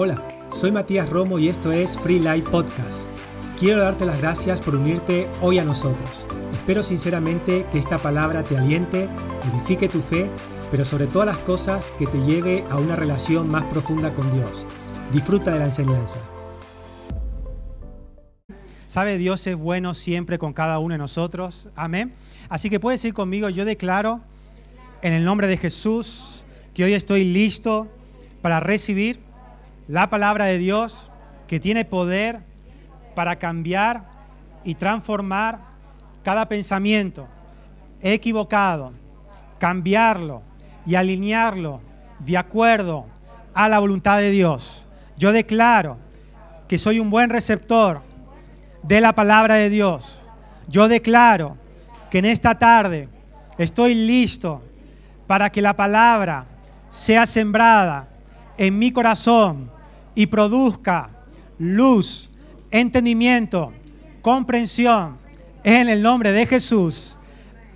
Hola, 0.00 0.22
soy 0.54 0.70
Matías 0.70 1.10
Romo 1.10 1.40
y 1.40 1.48
esto 1.48 1.72
es 1.72 1.98
Free 1.98 2.20
Light 2.20 2.44
Podcast. 2.44 3.02
Quiero 3.58 3.82
darte 3.82 4.06
las 4.06 4.20
gracias 4.20 4.62
por 4.62 4.76
unirte 4.76 5.28
hoy 5.40 5.58
a 5.58 5.64
nosotros. 5.64 6.24
Espero 6.52 6.84
sinceramente 6.84 7.66
que 7.72 7.80
esta 7.80 7.98
palabra 7.98 8.44
te 8.44 8.56
aliente, 8.56 9.08
edifique 9.52 9.88
tu 9.88 10.00
fe, 10.00 10.30
pero 10.70 10.84
sobre 10.84 11.08
todas 11.08 11.26
las 11.26 11.38
cosas 11.38 11.92
que 11.98 12.06
te 12.06 12.18
lleve 12.18 12.64
a 12.70 12.78
una 12.78 12.94
relación 12.94 13.48
más 13.48 13.64
profunda 13.64 14.14
con 14.14 14.32
Dios. 14.32 14.68
Disfruta 15.12 15.50
de 15.50 15.58
la 15.58 15.64
enseñanza. 15.64 16.20
Sabe, 18.86 19.18
Dios 19.18 19.44
es 19.48 19.56
bueno 19.56 19.94
siempre 19.94 20.38
con 20.38 20.52
cada 20.52 20.78
uno 20.78 20.94
de 20.94 20.98
nosotros. 20.98 21.70
Amén. 21.74 22.12
Así 22.48 22.70
que 22.70 22.78
puedes 22.78 23.04
ir 23.04 23.14
conmigo. 23.14 23.48
Yo 23.48 23.64
declaro 23.64 24.20
en 25.02 25.12
el 25.12 25.24
nombre 25.24 25.48
de 25.48 25.56
Jesús 25.56 26.44
que 26.72 26.84
hoy 26.84 26.92
estoy 26.92 27.24
listo 27.24 27.88
para 28.42 28.60
recibir 28.60 29.26
la 29.88 30.10
palabra 30.10 30.44
de 30.44 30.58
Dios 30.58 31.10
que 31.46 31.58
tiene 31.58 31.86
poder 31.86 32.40
para 33.14 33.36
cambiar 33.36 34.04
y 34.62 34.74
transformar 34.74 35.60
cada 36.22 36.46
pensamiento 36.46 37.26
equivocado, 38.02 38.92
cambiarlo 39.58 40.42
y 40.86 40.94
alinearlo 40.94 41.80
de 42.18 42.36
acuerdo 42.36 43.06
a 43.54 43.68
la 43.68 43.78
voluntad 43.78 44.18
de 44.18 44.30
Dios. 44.30 44.86
Yo 45.16 45.32
declaro 45.32 45.96
que 46.68 46.78
soy 46.78 47.00
un 47.00 47.08
buen 47.08 47.30
receptor 47.30 48.02
de 48.82 49.00
la 49.00 49.14
palabra 49.14 49.54
de 49.54 49.70
Dios. 49.70 50.20
Yo 50.68 50.86
declaro 50.86 51.56
que 52.10 52.18
en 52.18 52.26
esta 52.26 52.58
tarde 52.58 53.08
estoy 53.56 53.94
listo 53.94 54.62
para 55.26 55.50
que 55.50 55.62
la 55.62 55.74
palabra 55.74 56.44
sea 56.90 57.26
sembrada 57.26 58.08
en 58.58 58.78
mi 58.78 58.92
corazón 58.92 59.77
y 60.18 60.26
produzca 60.26 61.10
luz, 61.60 62.28
entendimiento, 62.72 63.72
comprensión 64.20 65.16
en 65.62 65.88
el 65.88 66.02
nombre 66.02 66.32
de 66.32 66.44
Jesús. 66.44 67.16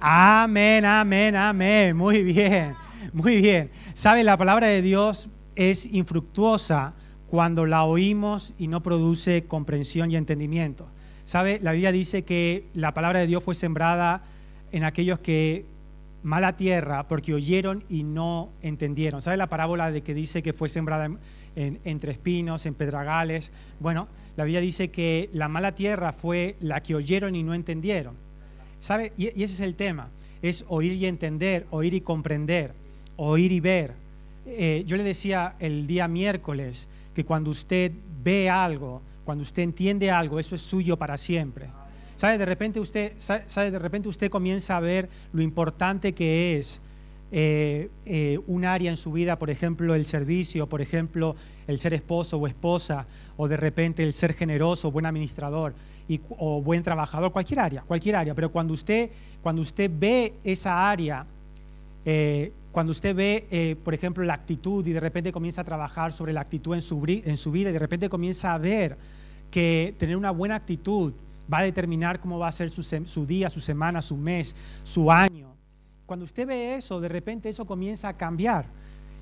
Amén, 0.00 0.84
amén, 0.84 1.36
amén. 1.36 1.96
Muy 1.96 2.24
bien, 2.24 2.74
muy 3.12 3.36
bien. 3.40 3.70
¿Sabe? 3.94 4.24
La 4.24 4.36
palabra 4.36 4.66
de 4.66 4.82
Dios 4.82 5.28
es 5.54 5.86
infructuosa 5.86 6.94
cuando 7.28 7.64
la 7.64 7.84
oímos 7.84 8.54
y 8.58 8.66
no 8.66 8.82
produce 8.82 9.44
comprensión 9.44 10.10
y 10.10 10.16
entendimiento. 10.16 10.88
¿Sabe? 11.22 11.60
La 11.62 11.70
Biblia 11.70 11.92
dice 11.92 12.24
que 12.24 12.66
la 12.74 12.92
palabra 12.92 13.20
de 13.20 13.28
Dios 13.28 13.44
fue 13.44 13.54
sembrada 13.54 14.24
en 14.72 14.82
aquellos 14.82 15.20
que 15.20 15.64
mala 16.24 16.56
tierra 16.56 17.06
porque 17.06 17.34
oyeron 17.34 17.84
y 17.88 18.02
no 18.02 18.50
entendieron. 18.62 19.22
¿Sabe 19.22 19.36
la 19.36 19.48
parábola 19.48 19.92
de 19.92 20.02
que 20.02 20.12
dice 20.12 20.42
que 20.42 20.52
fue 20.52 20.68
sembrada 20.68 21.04
en 21.04 21.20
entre 21.56 22.12
espinos, 22.12 22.66
en 22.66 22.74
pedragales. 22.74 23.52
Bueno, 23.80 24.08
la 24.36 24.44
Biblia 24.44 24.60
dice 24.60 24.90
que 24.90 25.28
la 25.32 25.48
mala 25.48 25.74
tierra 25.74 26.12
fue 26.12 26.56
la 26.60 26.82
que 26.82 26.94
oyeron 26.94 27.34
y 27.34 27.42
no 27.42 27.54
entendieron. 27.54 28.14
¿Sabe? 28.80 29.12
Y, 29.16 29.28
ese 29.28 29.54
es 29.54 29.60
el 29.60 29.76
tema, 29.76 30.08
es 30.40 30.64
oír 30.68 30.92
y 30.92 31.06
entender, 31.06 31.66
oír 31.70 31.94
y 31.94 32.00
comprender, 32.00 32.72
oír 33.16 33.52
y 33.52 33.60
ver. 33.60 33.94
Eh, 34.46 34.82
yo 34.86 34.96
le 34.96 35.04
decía 35.04 35.54
el 35.60 35.86
día 35.86 36.08
miércoles 36.08 36.88
que 37.14 37.24
cuando 37.24 37.50
usted 37.50 37.92
ve 38.24 38.50
algo, 38.50 39.02
cuando 39.24 39.42
usted 39.42 39.62
entiende 39.62 40.10
algo, 40.10 40.40
eso 40.40 40.56
es 40.56 40.62
suyo 40.62 40.96
para 40.96 41.16
siempre. 41.16 41.68
¿Sabe? 42.16 42.38
De 42.38 42.46
repente 42.46 42.80
usted, 42.80 43.12
sabe, 43.18 43.70
de 43.70 43.78
repente 43.78 44.08
usted 44.08 44.30
comienza 44.30 44.76
a 44.76 44.80
ver 44.80 45.08
lo 45.32 45.42
importante 45.42 46.12
que 46.12 46.58
es 46.58 46.80
eh, 47.34 47.88
eh, 48.04 48.38
un 48.46 48.66
área 48.66 48.90
en 48.90 48.98
su 48.98 49.10
vida, 49.10 49.38
por 49.38 49.48
ejemplo, 49.48 49.94
el 49.94 50.04
servicio, 50.04 50.68
por 50.68 50.82
ejemplo, 50.82 51.34
el 51.66 51.78
ser 51.78 51.94
esposo 51.94 52.36
o 52.36 52.46
esposa, 52.46 53.06
o 53.38 53.48
de 53.48 53.56
repente 53.56 54.02
el 54.02 54.12
ser 54.12 54.34
generoso, 54.34 54.90
buen 54.90 55.06
administrador 55.06 55.72
y, 56.06 56.20
o 56.28 56.60
buen 56.60 56.82
trabajador, 56.82 57.32
cualquier 57.32 57.60
área, 57.60 57.82
cualquier 57.82 58.16
área. 58.16 58.34
Pero 58.34 58.52
cuando 58.52 58.74
usted, 58.74 59.08
cuando 59.42 59.62
usted 59.62 59.90
ve 59.98 60.34
esa 60.44 60.90
área, 60.90 61.24
eh, 62.04 62.52
cuando 62.70 62.90
usted 62.90 63.16
ve, 63.16 63.78
por 63.82 63.94
ejemplo, 63.94 64.22
la 64.24 64.34
actitud 64.34 64.86
y 64.86 64.92
de 64.92 65.00
repente 65.00 65.32
comienza 65.32 65.62
a 65.62 65.64
trabajar 65.64 66.12
sobre 66.12 66.34
la 66.34 66.42
actitud 66.42 66.74
en 66.74 66.82
su, 66.82 67.00
vida 67.00 67.70
y 67.70 67.72
de 67.72 67.78
repente 67.78 68.10
comienza 68.10 68.52
a 68.52 68.58
ver 68.58 68.98
que 69.50 69.94
tener 69.98 70.18
una 70.18 70.30
buena 70.32 70.56
actitud 70.56 71.14
va 71.52 71.58
a 71.58 71.62
determinar 71.62 72.20
cómo 72.20 72.38
va 72.38 72.48
a 72.48 72.52
ser 72.52 72.68
su, 72.68 72.82
su 72.82 73.26
día, 73.26 73.48
su 73.48 73.60
semana, 73.60 74.02
su 74.02 74.16
mes, 74.16 74.54
su 74.84 75.10
año 75.10 75.51
cuando 76.12 76.26
usted 76.26 76.46
ve 76.46 76.74
eso, 76.74 77.00
de 77.00 77.08
repente 77.08 77.48
eso 77.48 77.64
comienza 77.64 78.06
a 78.06 78.12
cambiar. 78.12 78.66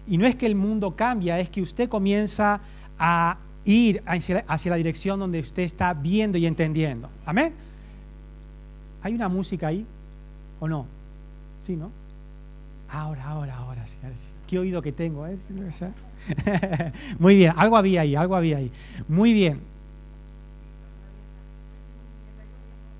Y 0.08 0.18
no 0.18 0.26
es 0.26 0.34
que 0.34 0.44
el 0.44 0.56
mundo 0.56 0.96
cambia, 0.96 1.38
es 1.38 1.48
que 1.48 1.62
usted 1.62 1.88
comienza 1.88 2.60
a 2.98 3.38
ir 3.64 4.02
hacia, 4.06 4.42
la 4.48 4.74
dirección 4.74 5.20
donde 5.20 5.38
usted 5.38 5.62
está 5.62 5.94
viendo 5.94 6.36
y 6.36 6.46
entendiendo. 6.46 7.08
Amén. 7.24 7.54
¿Hay 9.04 9.14
una 9.14 9.28
música 9.28 9.68
ahí 9.68 9.86
o 10.58 10.66
no? 10.66 10.84
Sí, 11.60 11.76
¿no? 11.76 11.92
Ahora, 12.90 13.24
ahora, 13.24 13.56
ahora. 13.56 13.84
Qué 14.48 14.58
oído 14.58 14.82
que 14.82 14.90
tengo, 14.90 15.28
¿eh? 15.28 15.38
Muy 17.20 17.36
bien, 17.36 17.52
algo 17.54 17.76
había 17.76 18.00
ahí, 18.00 18.16
algo 18.16 18.34
había 18.34 18.56
ahí. 18.56 18.72
Muy 19.06 19.32
bien. 19.32 19.60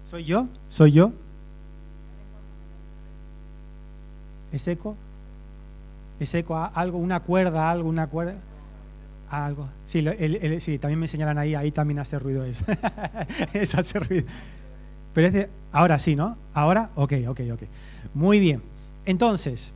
¿Soy 0.08 0.22
yo? 0.22 0.46
¿Soy 0.68 0.92
yo? 0.92 1.12
¿Es 4.52 4.66
eco? 4.68 4.96
¿Es 6.18 6.34
eco? 6.34 6.56
¿Algo? 6.56 6.98
¿Una 6.98 7.20
cuerda? 7.20 7.70
¿Algo? 7.70 7.88
¿Una 7.88 8.06
cuerda? 8.06 8.34
Algo. 9.30 9.68
Sí, 9.86 10.02
también 10.78 10.98
me 10.98 11.08
señalan 11.08 11.38
ahí, 11.38 11.54
ahí 11.54 11.70
también 11.70 12.00
hace 12.00 12.18
ruido 12.18 12.44
eso. 12.44 12.64
eso 13.52 13.78
hace 13.78 14.00
ruido. 14.00 14.26
Pero 15.14 15.26
es 15.28 15.32
de, 15.32 15.50
ahora 15.72 15.98
sí, 15.98 16.16
¿no? 16.16 16.36
Ahora, 16.52 16.90
ok, 16.94 17.12
ok, 17.28 17.40
ok. 17.52 17.62
Muy 18.14 18.40
bien. 18.40 18.62
Entonces, 19.06 19.72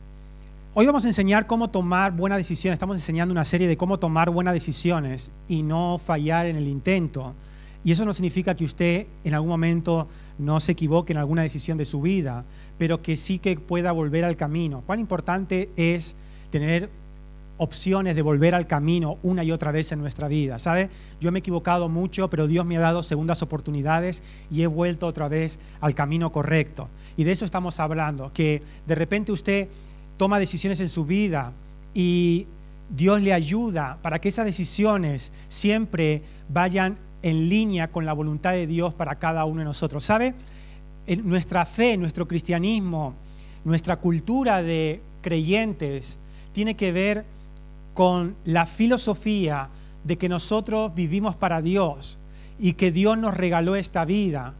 hoy 0.73 0.85
vamos 0.85 1.05
a 1.05 1.07
enseñar 1.07 1.47
cómo 1.47 1.69
tomar 1.69 2.11
buenas 2.11 2.37
decisiones. 2.37 2.75
Estamos 2.75 2.97
enseñando 2.97 3.31
una 3.31 3.45
serie 3.45 3.67
de 3.67 3.77
cómo 3.77 3.97
tomar 3.97 4.29
buenas 4.29 4.53
decisiones 4.53 5.31
y 5.47 5.63
no 5.63 5.99
fallar 6.03 6.45
en 6.45 6.57
el 6.57 6.67
intento. 6.67 7.33
Y 7.85 7.91
eso 7.91 8.03
no 8.03 8.13
significa 8.13 8.55
que 8.55 8.65
usted 8.65 9.05
en 9.23 9.35
algún 9.35 9.49
momento 9.49 10.07
no 10.39 10.59
se 10.59 10.71
equivoque 10.71 11.13
en 11.13 11.19
alguna 11.19 11.43
decisión 11.43 11.77
de 11.77 11.85
su 11.85 12.01
vida, 12.01 12.43
pero 12.79 13.03
que 13.03 13.15
sí 13.15 13.37
que 13.37 13.55
pueda 13.57 13.91
volver 13.91 14.25
al 14.25 14.35
camino. 14.35 14.81
Cuán 14.87 14.99
importante 14.99 15.69
es 15.77 16.15
tener 16.49 16.89
opciones 17.57 18.15
de 18.15 18.23
volver 18.23 18.55
al 18.55 18.65
camino 18.65 19.17
una 19.21 19.43
y 19.43 19.51
otra 19.51 19.71
vez 19.71 19.91
en 19.91 19.99
nuestra 19.99 20.27
vida, 20.27 20.57
¿sabe? 20.57 20.89
Yo 21.21 21.31
me 21.31 21.37
he 21.37 21.41
equivocado 21.41 21.87
mucho, 21.87 22.27
pero 22.27 22.47
Dios 22.47 22.65
me 22.65 22.75
ha 22.75 22.81
dado 22.81 23.03
segundas 23.03 23.43
oportunidades 23.43 24.23
y 24.49 24.63
he 24.63 24.67
vuelto 24.67 25.05
otra 25.05 25.27
vez 25.27 25.59
al 25.79 25.93
camino 25.93 26.31
correcto. 26.31 26.89
Y 27.15 27.23
de 27.23 27.33
eso 27.33 27.45
estamos 27.45 27.79
hablando, 27.79 28.31
que 28.33 28.63
de 28.87 28.95
repente 28.95 29.31
usted 29.31 29.67
toma 30.17 30.39
decisiones 30.39 30.79
en 30.79 30.89
su 30.89 31.05
vida 31.05 31.53
y 31.93 32.47
Dios 32.89 33.21
le 33.21 33.31
ayuda 33.31 33.99
para 34.01 34.19
que 34.19 34.29
esas 34.29 34.45
decisiones 34.45 35.31
siempre 35.47 36.23
vayan 36.49 36.97
en 37.25 37.49
línea 37.49 37.87
con 37.87 38.05
la 38.05 38.13
voluntad 38.13 38.51
de 38.51 38.67
Dios 38.67 38.93
para 38.93 39.15
cada 39.15 39.45
uno 39.45 39.59
de 39.59 39.65
nosotros. 39.65 40.03
¿Sabe? 40.03 40.35
nuestra 41.23 41.65
fe, 41.65 41.97
nuestro 41.97 42.27
cristianismo, 42.27 43.13
nuestra 43.63 43.97
cultura 43.97 44.63
de 44.63 45.01
creyentes 45.21 46.17
tiene 46.53 46.75
que 46.75 46.91
ver 46.91 47.25
con 47.93 48.35
la 48.45 48.65
filosofía 48.65 49.69
de 50.03 50.17
que 50.17 50.29
nosotros 50.29 50.93
vivimos 50.95 51.35
para 51.35 51.61
Dios 51.61 52.17
y 52.59 52.73
que 52.73 52.91
Dios 52.91 53.17
nos 53.17 53.35
regaló 53.35 53.75
esta 53.75 54.05
vida 54.05 54.53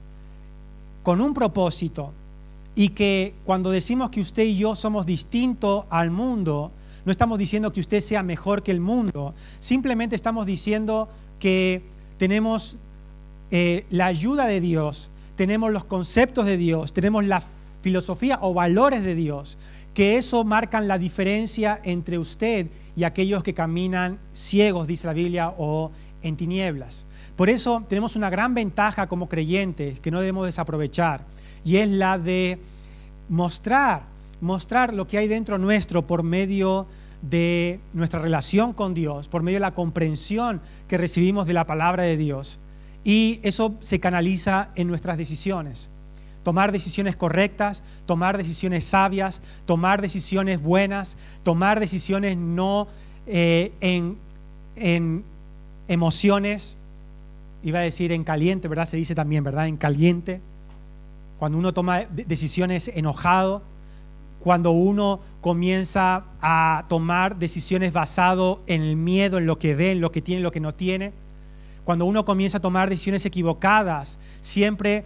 con 1.03 1.21
un 1.21 1.33
propósito 1.33 2.11
y 2.75 2.89
que 2.89 3.33
cuando 3.45 3.71
decimos 3.71 4.09
que 4.09 4.21
usted 4.21 4.43
y 4.43 4.57
yo 4.57 4.75
somos 4.75 5.05
distintos 5.05 5.85
al 5.89 6.11
mundo, 6.11 6.71
no 7.05 7.11
estamos 7.11 7.37
diciendo 7.37 7.71
que 7.71 7.79
usted 7.79 8.01
sea 8.01 8.23
mejor 8.23 8.63
que 8.63 8.71
el 8.71 8.79
mundo, 8.79 9.33
simplemente 9.59 10.15
estamos 10.15 10.45
diciendo 10.45 11.09
que 11.39 11.94
tenemos 12.17 12.77
eh, 13.51 13.85
la 13.89 14.07
ayuda 14.07 14.45
de 14.45 14.61
Dios, 14.61 15.09
tenemos 15.35 15.71
los 15.71 15.85
conceptos 15.85 16.45
de 16.45 16.57
Dios, 16.57 16.93
tenemos 16.93 17.25
la 17.25 17.43
filosofía 17.81 18.39
o 18.41 18.53
valores 18.53 19.03
de 19.03 19.15
Dios, 19.15 19.57
que 19.93 20.17
eso 20.17 20.43
marcan 20.43 20.87
la 20.87 20.97
diferencia 20.97 21.79
entre 21.83 22.17
usted 22.17 22.67
y 22.95 23.03
aquellos 23.03 23.43
que 23.43 23.53
caminan 23.53 24.17
ciegos, 24.33 24.87
dice 24.87 25.07
la 25.07 25.13
Biblia, 25.13 25.53
o 25.57 25.91
en 26.21 26.35
tinieblas. 26.35 27.05
Por 27.35 27.49
eso 27.49 27.83
tenemos 27.87 28.15
una 28.15 28.29
gran 28.29 28.53
ventaja 28.53 29.07
como 29.07 29.29
creyentes 29.29 29.99
que 29.99 30.11
no 30.11 30.19
debemos 30.19 30.45
desaprovechar, 30.45 31.21
y 31.63 31.77
es 31.77 31.89
la 31.89 32.17
de 32.17 32.59
mostrar, 33.29 34.03
mostrar 34.41 34.93
lo 34.93 35.07
que 35.07 35.17
hay 35.17 35.27
dentro 35.27 35.57
nuestro 35.57 36.05
por 36.07 36.23
medio 36.23 36.83
de 36.83 37.04
nuestra 37.93 38.19
relación 38.19 38.73
con 38.73 38.93
Dios, 38.93 39.27
por 39.27 39.43
medio 39.43 39.57
de 39.57 39.61
la 39.61 39.73
comprensión 39.73 40.61
que 40.87 40.97
recibimos 40.97 41.47
de 41.47 41.53
la 41.53 41.65
palabra 41.65 42.03
de 42.03 42.17
Dios. 42.17 42.59
Y 43.03 43.39
eso 43.43 43.75
se 43.81 43.99
canaliza 43.99 44.69
en 44.75 44.87
nuestras 44.87 45.17
decisiones. 45.17 45.89
Tomar 46.43 46.71
decisiones 46.71 47.15
correctas, 47.15 47.83
tomar 48.05 48.37
decisiones 48.37 48.85
sabias, 48.85 49.41
tomar 49.65 50.01
decisiones 50.01 50.61
buenas, 50.61 51.17
tomar 51.43 51.79
decisiones 51.79 52.37
no 52.37 52.87
eh, 53.27 53.73
en, 53.81 55.23
emociones, 55.87 56.75
iba 57.63 57.79
a 57.79 57.83
decir 57.83 58.11
en 58.11 58.23
caliente, 58.23 58.67
¿verdad? 58.67 58.85
Se 58.85 58.97
dice 58.97 59.15
también, 59.15 59.43
¿verdad? 59.43 59.67
En 59.67 59.77
caliente. 59.77 60.41
Cuando 61.39 61.57
uno 61.57 61.73
toma 61.73 62.01
decisiones 62.01 62.87
enojado, 62.89 63.63
cuando 64.45 64.69
uno 64.69 65.19
comienza 65.45 66.23
a 66.41 66.85
tomar 66.89 67.37
decisiones 67.37 67.93
basado 67.93 68.63
en 68.65 68.81
el 68.81 68.95
miedo, 68.95 69.37
en 69.37 69.45
lo 69.45 69.59
que 69.59 69.75
ve, 69.75 69.91
en 69.91 70.01
lo 70.01 70.11
que 70.11 70.19
tiene, 70.19 70.39
en 70.39 70.43
lo 70.43 70.51
que 70.51 70.59
no 70.59 70.73
tiene. 70.73 71.13
Cuando 71.83 72.05
uno 72.05 72.25
comienza 72.25 72.57
a 72.57 72.61
tomar 72.61 72.89
decisiones 72.89 73.27
equivocadas, 73.27 74.17
siempre 74.41 75.05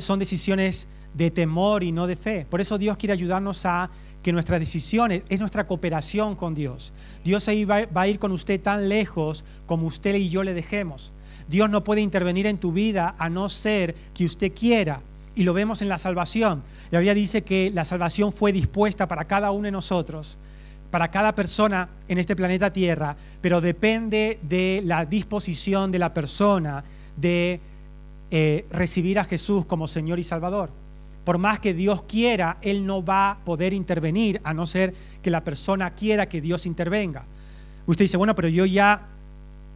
son 0.00 0.18
decisiones 0.18 0.88
de 1.12 1.30
temor 1.30 1.82
y 1.82 1.92
no 1.92 2.06
de 2.06 2.16
fe. 2.16 2.46
Por 2.48 2.62
eso 2.62 2.78
Dios 2.78 2.96
quiere 2.96 3.12
ayudarnos 3.12 3.66
a 3.66 3.90
que 4.22 4.32
nuestras 4.32 4.58
decisiones 4.58 5.22
es 5.28 5.38
nuestra 5.38 5.66
cooperación 5.66 6.34
con 6.34 6.54
Dios. 6.54 6.94
Dios 7.22 7.46
ahí 7.48 7.66
va, 7.66 7.84
va, 7.84 8.00
a 8.00 8.08
ir 8.08 8.18
con 8.18 8.32
usted 8.32 8.58
tan 8.62 8.88
lejos 8.88 9.44
como 9.66 9.86
usted 9.86 10.14
y 10.14 10.30
yo 10.30 10.44
le 10.44 10.54
dejemos. 10.54 11.12
Dios 11.46 11.68
no 11.68 11.84
puede 11.84 12.00
intervenir 12.00 12.46
en 12.46 12.56
tu 12.56 12.72
vida 12.72 13.16
a 13.18 13.28
no 13.28 13.50
ser 13.50 13.94
que 14.14 14.24
usted 14.24 14.50
quiera. 14.54 15.02
Y 15.36 15.42
lo 15.42 15.52
vemos 15.52 15.82
en 15.82 15.88
la 15.88 15.98
salvación. 15.98 16.62
La 16.90 17.00
Biblia 17.00 17.14
dice 17.14 17.42
que 17.42 17.70
la 17.74 17.84
salvación 17.84 18.32
fue 18.32 18.52
dispuesta 18.52 19.08
para 19.08 19.24
cada 19.24 19.50
uno 19.50 19.64
de 19.64 19.72
nosotros, 19.72 20.38
para 20.90 21.10
cada 21.10 21.34
persona 21.34 21.88
en 22.06 22.18
este 22.18 22.36
planeta 22.36 22.72
Tierra, 22.72 23.16
pero 23.40 23.60
depende 23.60 24.38
de 24.42 24.80
la 24.84 25.04
disposición 25.04 25.90
de 25.90 25.98
la 25.98 26.14
persona 26.14 26.84
de 27.16 27.60
eh, 28.30 28.64
recibir 28.70 29.18
a 29.18 29.24
Jesús 29.24 29.66
como 29.66 29.88
Señor 29.88 30.18
y 30.18 30.24
Salvador. 30.24 30.70
Por 31.24 31.38
más 31.38 31.58
que 31.58 31.74
Dios 31.74 32.02
quiera, 32.02 32.58
Él 32.62 32.86
no 32.86 33.04
va 33.04 33.30
a 33.30 33.38
poder 33.38 33.72
intervenir 33.72 34.40
a 34.44 34.52
no 34.52 34.66
ser 34.66 34.94
que 35.22 35.30
la 35.30 35.42
persona 35.42 35.94
quiera 35.94 36.28
que 36.28 36.40
Dios 36.40 36.66
intervenga. 36.66 37.24
Usted 37.86 38.04
dice, 38.04 38.16
bueno, 38.16 38.34
pero 38.34 38.48
yo 38.48 38.66
ya 38.66 39.08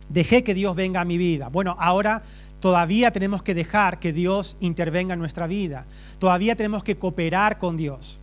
dejé 0.08 0.42
que 0.42 0.54
Dios 0.54 0.74
venga 0.76 1.00
a 1.00 1.04
mi 1.04 1.18
vida. 1.18 1.48
Bueno, 1.48 1.76
ahora 1.78 2.22
todavía 2.60 3.10
tenemos 3.12 3.42
que 3.42 3.54
dejar 3.54 3.98
que 3.98 4.12
Dios 4.12 4.56
intervenga 4.60 5.14
en 5.14 5.20
nuestra 5.20 5.46
vida. 5.46 5.86
Todavía 6.18 6.56
tenemos 6.56 6.84
que 6.84 6.96
cooperar 6.96 7.58
con 7.58 7.76
Dios. 7.76 8.18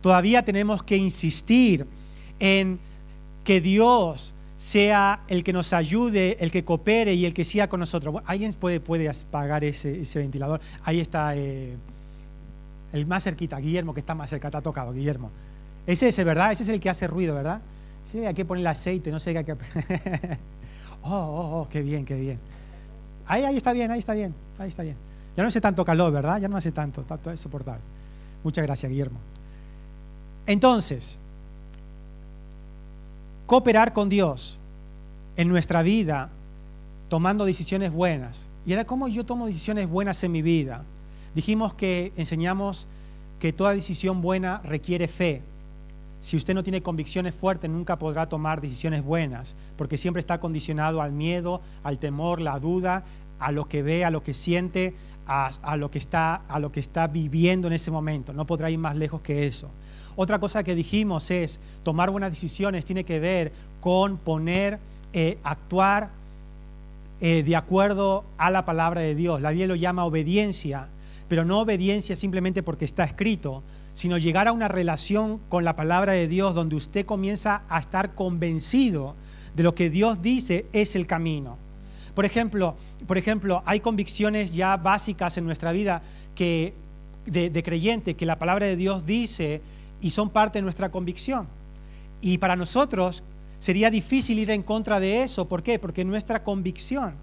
Todavía 0.00 0.44
tenemos 0.44 0.82
que 0.82 0.96
insistir 0.96 1.86
en 2.38 2.78
que 3.44 3.60
Dios 3.60 4.34
sea 4.56 5.20
el 5.28 5.44
que 5.44 5.52
nos 5.52 5.72
ayude, 5.72 6.36
el 6.40 6.50
que 6.50 6.64
coopere 6.64 7.14
y 7.14 7.24
el 7.24 7.34
que 7.34 7.44
siga 7.44 7.68
con 7.68 7.80
nosotros. 7.80 8.16
¿Alguien 8.26 8.52
puede, 8.54 8.80
puede 8.80 9.08
apagar 9.08 9.64
ese, 9.64 10.02
ventilador? 10.14 10.60
Ahí 10.84 11.00
está 11.00 11.36
eh, 11.36 11.76
el 12.92 13.06
más 13.06 13.24
cerquita, 13.24 13.58
Guillermo, 13.58 13.94
que 13.94 14.00
está 14.00 14.14
más 14.14 14.30
cerca, 14.30 14.48
está 14.48 14.60
tocado, 14.60 14.92
Guillermo. 14.92 15.30
Ese 15.86 16.08
es 16.08 16.14
ese, 16.14 16.24
¿verdad? 16.24 16.52
Ese 16.52 16.64
es 16.64 16.68
el 16.68 16.80
que 16.80 16.90
hace 16.90 17.06
ruido, 17.06 17.34
¿verdad? 17.34 17.60
Sí, 18.10 18.18
hay 18.24 18.34
que 18.34 18.44
ponerle 18.44 18.68
aceite, 18.70 19.10
no 19.10 19.20
sé 19.20 19.32
qué 19.32 19.44
que... 19.44 19.52
oh, 21.02 21.10
oh, 21.10 21.60
oh, 21.60 21.68
qué 21.70 21.82
bien, 21.82 22.04
qué 22.04 22.16
bien. 22.16 22.38
Ahí, 23.28 23.44
ahí 23.44 23.56
está 23.56 23.72
bien, 23.72 23.90
ahí 23.90 24.00
está 24.00 24.14
bien, 24.14 24.34
ahí 24.58 24.68
está 24.68 24.82
bien. 24.82 24.96
Ya 25.36 25.42
no 25.44 25.48
hace 25.48 25.60
tanto 25.60 25.84
calor, 25.84 26.12
¿verdad? 26.12 26.40
Ya 26.40 26.48
no 26.48 26.56
hace 26.56 26.72
tanto, 26.72 27.02
está 27.02 27.16
todo 27.16 27.36
soportable. 27.36 27.82
Muchas 28.42 28.64
gracias, 28.64 28.90
Guillermo. 28.90 29.18
Entonces, 30.46 31.18
cooperar 33.46 33.92
con 33.92 34.08
Dios 34.08 34.58
en 35.36 35.48
nuestra 35.48 35.82
vida, 35.82 36.30
tomando 37.08 37.44
decisiones 37.44 37.92
buenas. 37.92 38.46
Y 38.66 38.72
era 38.72 38.84
cómo 38.84 39.08
yo 39.08 39.24
tomo 39.24 39.46
decisiones 39.46 39.88
buenas 39.88 40.22
en 40.24 40.32
mi 40.32 40.42
vida. 40.42 40.84
Dijimos 41.34 41.74
que 41.74 42.12
enseñamos 42.16 42.86
que 43.38 43.52
toda 43.52 43.74
decisión 43.74 44.20
buena 44.20 44.60
requiere 44.64 45.06
fe. 45.06 45.42
Si 46.20 46.36
usted 46.36 46.54
no 46.54 46.64
tiene 46.64 46.82
convicciones 46.82 47.34
fuertes, 47.34 47.70
nunca 47.70 47.96
podrá 47.96 48.28
tomar 48.28 48.60
decisiones 48.60 49.04
buenas, 49.04 49.54
porque 49.76 49.96
siempre 49.96 50.20
está 50.20 50.40
condicionado 50.40 51.00
al 51.00 51.12
miedo, 51.12 51.60
al 51.84 51.98
temor, 51.98 52.40
la 52.40 52.58
duda, 52.58 53.04
a 53.38 53.52
lo 53.52 53.68
que 53.68 53.82
ve, 53.82 54.04
a 54.04 54.10
lo 54.10 54.22
que 54.22 54.34
siente, 54.34 54.94
a, 55.26 55.76
lo, 55.76 55.90
que 55.90 55.98
está, 55.98 56.42
a 56.48 56.58
lo 56.58 56.72
que 56.72 56.80
está 56.80 57.06
viviendo 57.06 57.68
en 57.68 57.74
ese 57.74 57.90
momento. 57.90 58.32
No 58.32 58.46
podrá 58.46 58.70
ir 58.70 58.78
más 58.78 58.96
lejos 58.96 59.20
que 59.20 59.46
eso. 59.46 59.68
Otra 60.16 60.38
cosa 60.38 60.64
que 60.64 60.74
dijimos 60.74 61.30
es, 61.30 61.60
tomar 61.82 62.10
buenas 62.10 62.30
decisiones 62.30 62.84
tiene 62.84 63.04
que 63.04 63.20
ver 63.20 63.52
con 63.80 64.16
poner, 64.16 64.78
eh, 65.12 65.38
actuar 65.44 66.10
eh, 67.20 67.42
de 67.42 67.56
acuerdo 67.56 68.24
a 68.36 68.50
la 68.50 68.64
palabra 68.64 69.02
de 69.02 69.14
Dios. 69.14 69.40
La 69.40 69.50
Biblia 69.50 69.66
lo 69.66 69.74
llama 69.74 70.04
obediencia, 70.04 70.88
pero 71.28 71.44
no 71.44 71.60
obediencia 71.60 72.16
simplemente 72.16 72.62
porque 72.62 72.84
está 72.84 73.04
escrito, 73.04 73.62
sino 73.92 74.16
llegar 74.16 74.48
a 74.48 74.52
una 74.52 74.68
relación 74.68 75.40
con 75.48 75.64
la 75.64 75.76
palabra 75.76 76.12
de 76.12 76.26
Dios 76.26 76.54
donde 76.54 76.76
usted 76.76 77.04
comienza 77.04 77.62
a 77.68 77.78
estar 77.80 78.14
convencido 78.14 79.14
de 79.54 79.62
lo 79.62 79.74
que 79.74 79.90
Dios 79.90 80.22
dice 80.22 80.66
es 80.72 80.96
el 80.96 81.06
camino. 81.06 81.58
Por 82.18 82.24
ejemplo, 82.24 82.74
por 83.06 83.16
ejemplo 83.16 83.62
hay 83.64 83.78
convicciones 83.78 84.52
ya 84.52 84.76
básicas 84.76 85.38
en 85.38 85.44
nuestra 85.44 85.70
vida 85.70 86.02
que, 86.34 86.74
de, 87.26 87.62
creyente 87.62 88.16
que 88.16 88.26
la 88.26 88.40
palabra 88.40 88.66
de 88.66 88.74
Dios 88.74 89.06
dice 89.06 89.62
y 90.00 90.10
son 90.10 90.28
parte 90.28 90.58
de 90.58 90.64
nuestra 90.64 90.90
convicción. 90.90 91.46
Y 92.20 92.38
para 92.38 92.56
nosotros 92.56 93.22
sería 93.60 93.88
difícil 93.88 94.40
ir 94.40 94.50
en 94.50 94.64
contra 94.64 94.98
de 94.98 95.22
eso. 95.22 95.44
¿Por 95.46 95.62
qué? 95.62 95.78
Porque 95.78 96.04
nuestra 96.04 96.42
convicción. 96.42 97.14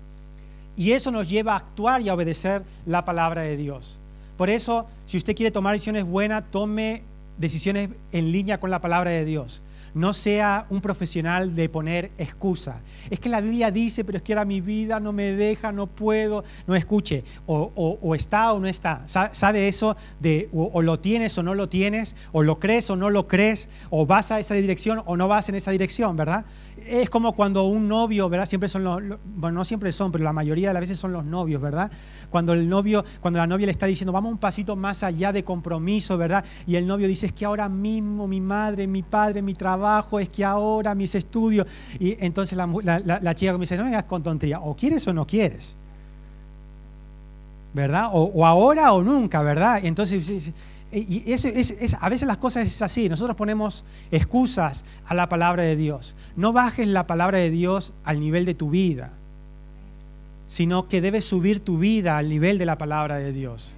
Y 0.78 0.94
eso 0.94 1.12
nos 1.12 1.28
lleva 1.28 1.56
a 1.56 1.58
actuar 1.58 2.02
y 2.02 2.08
a 2.08 2.14
obedecer 2.14 2.64
la 2.86 3.04
palabra 3.04 3.42
de 3.42 3.58
Dios. 3.58 4.00
Por 4.38 4.50
eso, 4.50 4.88
si 5.08 5.18
usted 5.18 5.36
quiere 5.36 5.52
tomar 5.52 5.74
decisiones 5.74 6.06
buenas, 6.06 6.46
tome 6.52 7.02
decisiones 7.38 7.90
en 8.14 8.32
línea 8.32 8.62
con 8.62 8.72
la 8.72 8.80
palabra 8.80 9.12
de 9.12 9.26
Dios. 9.26 9.62
No 9.96 10.14
sea 10.14 10.68
un 10.70 10.82
profesional 10.82 11.56
de 11.56 11.70
poner 11.70 12.12
excusa. 12.18 12.82
Es 13.10 13.20
que 13.20 13.30
la 13.30 13.42
Biblia 13.42 13.72
dice, 13.72 14.04
pero 14.04 14.18
es 14.18 14.24
que 14.24 14.34
ahora 14.34 14.46
mi 14.46 14.62
vida 14.62 15.00
no 15.00 15.14
me 15.14 15.32
deja, 15.32 15.72
no 15.72 15.88
puedo. 15.88 16.44
No 16.68 16.76
escuche, 16.76 17.24
o, 17.48 18.14
está 18.14 18.54
o 18.54 18.60
no 18.60 18.68
está. 18.68 19.04
¿Sabe 19.08 19.68
eso 19.68 19.96
de 20.20 20.50
o, 20.54 20.82
lo 20.82 21.00
tienes 21.00 21.38
o 21.38 21.44
no 21.44 21.56
lo 21.56 21.70
tienes? 21.70 22.16
¿O 22.34 22.44
lo 22.44 22.60
crees 22.60 22.90
o 22.90 22.96
no 22.96 23.10
lo 23.10 23.28
crees? 23.28 23.70
¿O 23.90 24.06
vas 24.06 24.32
a 24.32 24.40
esa 24.40 24.54
dirección 24.54 25.02
o 25.06 25.18
no 25.18 25.28
vas 25.28 25.50
en 25.50 25.56
esa 25.56 25.72
dirección, 25.72 26.16
verdad? 26.18 26.46
Es 26.88 27.10
como 27.10 27.34
cuando 27.34 27.64
un 27.64 27.88
novio, 27.88 28.30
¿verdad? 28.30 28.46
Siempre 28.46 28.70
son 28.70 28.84
los, 28.84 29.02
bueno, 29.24 29.60
no 29.60 29.66
siempre 29.66 29.92
son, 29.92 30.12
pero 30.12 30.24
la 30.24 30.34
mayoría 30.34 30.70
de 30.70 30.74
las 30.74 30.82
veces 30.82 31.00
son 31.00 31.14
los 31.14 31.26
novios, 31.26 31.62
¿verdad? 31.62 31.92
Cuando 32.30 32.54
el 32.54 32.70
novio, 32.70 33.04
cuando 33.22 33.40
la 33.40 33.48
novia 33.48 33.66
le 33.66 33.72
está 33.72 33.86
diciendo, 33.86 34.12
vamos 34.12 34.32
un 34.32 34.38
pasito 34.38 34.76
más 34.76 35.04
allá 35.04 35.34
de 35.34 35.44
compromiso, 35.44 36.18
¿verdad? 36.18 36.46
Y 36.68 36.76
el 36.76 36.86
novio 36.86 37.08
dice, 37.08 37.28
es 37.28 37.34
que 37.34 37.46
ahora 37.46 37.70
mismo 37.70 38.28
mi 38.28 38.42
madre, 38.42 38.88
mi 38.88 39.04
padre, 39.04 39.42
mi 39.42 39.54
trabajo, 39.54 40.20
es 40.20 40.30
que 40.30 40.46
ahora 40.46 40.94
mis 40.96 41.16
estudios. 41.16 41.68
Y 42.00 42.24
entonces 42.24 42.58
la, 42.58 43.36
chica 43.36 43.52
comienza, 43.52 43.76
no 43.78 43.84
me 43.84 43.90
hagas 43.90 44.06
con 44.06 44.22
tontería, 44.22 44.60
o 44.60 44.76
quieres 44.76 45.08
o 45.08 45.14
no 45.14 45.26
quieres. 45.26 45.76
¿Verdad? 47.74 48.10
O, 48.14 48.32
o 48.34 48.46
ahora 48.46 48.94
o 48.94 49.04
nunca, 49.04 49.42
¿verdad? 49.42 49.84
Entonces 49.84 50.54
y 51.00 51.32
es, 51.32 51.46
a 52.00 52.10
veces 52.10 52.28
las 52.28 52.38
cosas 52.38 52.66
es 52.66 52.82
así. 52.82 53.10
Nosotros 53.10 53.36
ponemos 53.36 53.84
excusas 54.12 54.86
a 55.06 55.14
la 55.14 55.28
palabra 55.28 55.64
de 55.64 55.76
Dios. 55.76 56.16
No 56.36 56.54
bajes 56.54 56.88
la 56.88 57.06
palabra 57.06 57.38
de 57.38 57.50
Dios 57.50 57.94
al 58.04 58.20
nivel 58.20 58.46
de 58.46 58.54
tu 58.54 58.70
vida, 58.70 59.12
sino 60.48 60.88
que 60.88 61.02
debes 61.02 61.26
subir 61.26 61.60
tu 61.60 61.78
vida 61.78 62.18
al 62.18 62.30
nivel 62.30 62.58
de 62.58 62.66
la 62.66 62.78
palabra 62.78 63.18
de 63.18 63.34
Dios. 63.34 63.74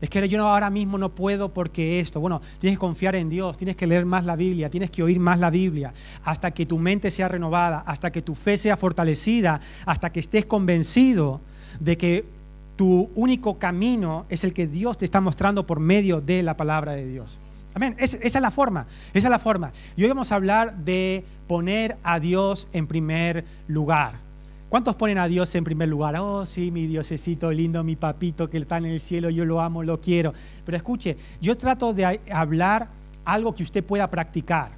Es 0.00 0.10
que 0.10 0.28
yo 0.28 0.46
ahora 0.46 0.68
mismo 0.70 0.98
no 0.98 1.14
puedo 1.14 1.52
porque 1.54 2.00
esto. 2.00 2.20
Bueno, 2.20 2.42
tienes 2.60 2.78
que 2.78 2.80
confiar 2.80 3.16
en 3.16 3.30
Dios, 3.30 3.56
tienes 3.56 3.76
que 3.76 3.86
leer 3.86 4.04
más 4.04 4.24
la 4.26 4.36
Biblia, 4.36 4.68
tienes 4.70 4.90
que 4.90 5.02
oír 5.02 5.18
más 5.18 5.40
la 5.40 5.50
Biblia, 5.50 5.94
hasta 6.24 6.50
que 6.50 6.66
tu 6.66 6.78
mente 6.78 7.10
sea 7.10 7.28
renovada, 7.28 7.82
hasta 7.86 8.12
que 8.12 8.20
tu 8.20 8.34
fe 8.34 8.58
sea 8.58 8.76
fortalecida, 8.76 9.60
hasta 9.86 10.12
que 10.12 10.20
estés 10.20 10.44
convencido 10.44 11.40
de 11.80 11.96
que 11.96 12.35
tu 12.76 13.10
único 13.14 13.58
camino 13.58 14.26
es 14.28 14.44
el 14.44 14.52
que 14.52 14.66
Dios 14.66 14.98
te 14.98 15.04
está 15.04 15.20
mostrando 15.20 15.66
por 15.66 15.80
medio 15.80 16.20
de 16.20 16.42
la 16.42 16.56
palabra 16.56 16.92
de 16.92 17.06
Dios. 17.06 17.40
Amén. 17.74 17.94
esa 17.98 18.18
es 18.22 18.40
la 18.40 18.50
forma. 18.50 18.86
Esa 19.12 19.28
es 19.28 19.30
la 19.30 19.38
forma. 19.38 19.72
Y 19.96 20.02
hoy 20.02 20.08
vamos 20.08 20.32
a 20.32 20.36
hablar 20.36 20.76
de 20.76 21.24
poner 21.46 21.96
a 22.02 22.20
Dios 22.20 22.68
en 22.72 22.86
primer 22.86 23.44
lugar. 23.68 24.26
¿Cuántos 24.68 24.96
ponen 24.96 25.18
a 25.18 25.28
Dios 25.28 25.54
en 25.54 25.62
primer 25.62 25.88
lugar? 25.88 26.16
Oh, 26.16 26.44
sí, 26.44 26.70
mi 26.70 26.86
Diosecito 26.86 27.52
lindo, 27.52 27.84
mi 27.84 27.94
papito 27.94 28.50
que 28.50 28.58
está 28.58 28.78
en 28.78 28.86
el 28.86 28.98
cielo, 28.98 29.30
yo 29.30 29.44
lo 29.44 29.60
amo, 29.60 29.82
lo 29.82 30.00
quiero. 30.00 30.34
Pero 30.64 30.76
escuche, 30.76 31.16
yo 31.40 31.56
trato 31.56 31.94
de 31.94 32.20
hablar 32.32 32.88
algo 33.24 33.54
que 33.54 33.62
usted 33.62 33.84
pueda 33.84 34.10
practicar. 34.10 34.72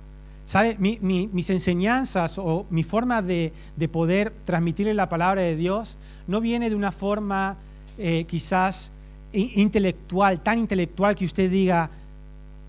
¿Sabe? 0.45 0.77
mis 0.79 1.51
enseñanzas 1.51 2.39
o 2.39 2.67
mi 2.71 2.83
forma 2.83 3.21
de, 3.21 3.53
de 3.77 3.89
poder 3.89 4.33
transmitirle 4.47 4.95
la 4.95 5.11
palabra 5.11 5.43
de 5.43 5.57
Dios 5.57 5.99
no 6.27 6.41
viene 6.41 6.71
de 6.71 6.77
una 6.77 6.91
forma 6.91 7.59
eh, 7.99 8.25
quizás 8.29 8.91
intelectual, 9.33 10.41
tan 10.41 10.59
intelectual 10.59 11.15
que 11.15 11.25
usted 11.25 11.51
diga, 11.51 11.91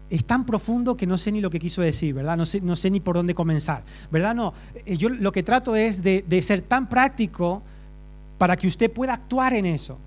es 0.09 0.25
tan 0.25 0.45
profundo 0.45 0.97
que 0.97 1.05
no 1.05 1.17
sé 1.17 1.31
ni 1.31 1.39
lo 1.39 1.49
que 1.49 1.59
quiso 1.59 1.81
decir, 1.81 2.13
¿verdad? 2.13 2.35
No 2.35 2.45
sé, 2.45 2.61
no 2.61 2.75
sé 2.75 2.89
ni 2.89 2.99
por 2.99 3.15
dónde 3.15 3.33
comenzar, 3.35 3.83
¿verdad? 4.11 4.35
No, 4.35 4.53
eh, 4.85 4.97
yo 4.97 5.09
lo 5.09 5.31
que 5.31 5.43
trato 5.43 5.75
es 5.75 6.01
de, 6.03 6.25
de 6.27 6.41
ser 6.41 6.61
tan 6.61 6.89
práctico 6.89 7.61
para 8.37 8.57
que 8.57 8.67
usted 8.67 8.91
pueda 8.91 9.13
actuar 9.13 9.53
en 9.53 9.65
eso. 9.65 9.97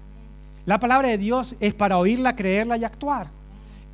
La 0.66 0.78
palabra 0.78 1.08
de 1.08 1.18
Dios 1.18 1.56
es 1.60 1.74
para 1.74 1.98
oírla, 1.98 2.36
creerla 2.36 2.76
y 2.76 2.84
actuar. 2.84 3.28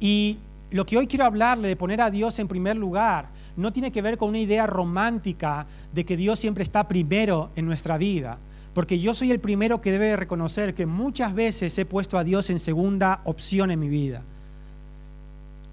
Y 0.00 0.38
lo 0.70 0.85
que 0.85 0.97
hoy 0.97 1.06
quiero 1.06 1.25
hablarle 1.25 1.68
de 1.68 1.76
poner 1.76 2.00
a 2.00 2.11
Dios 2.11 2.38
en 2.38 2.49
primer 2.49 2.76
lugar 2.76 3.28
no 3.56 3.73
tiene 3.73 3.90
que 3.90 4.02
ver 4.02 4.16
con 4.16 4.28
una 4.28 4.38
idea 4.38 4.66
romántica 4.66 5.66
de 5.92 6.04
que 6.04 6.16
Dios 6.16 6.38
siempre 6.38 6.62
está 6.62 6.87
primero 6.87 7.50
en 7.56 7.66
nuestra 7.66 7.99
vida. 7.99 8.38
Porque 8.78 9.00
yo 9.00 9.12
soy 9.12 9.32
el 9.32 9.40
primero 9.40 9.80
que 9.80 9.90
debe 9.90 10.14
reconocer 10.14 10.73
que 10.73 10.87
muchas 10.87 11.35
veces 11.35 11.76
he 11.78 11.85
puesto 11.85 12.16
a 12.16 12.23
Dios 12.23 12.49
en 12.49 12.61
segunda 12.61 13.23
opción 13.25 13.73
en 13.73 13.80
mi 13.80 13.88
vida. 13.88 14.23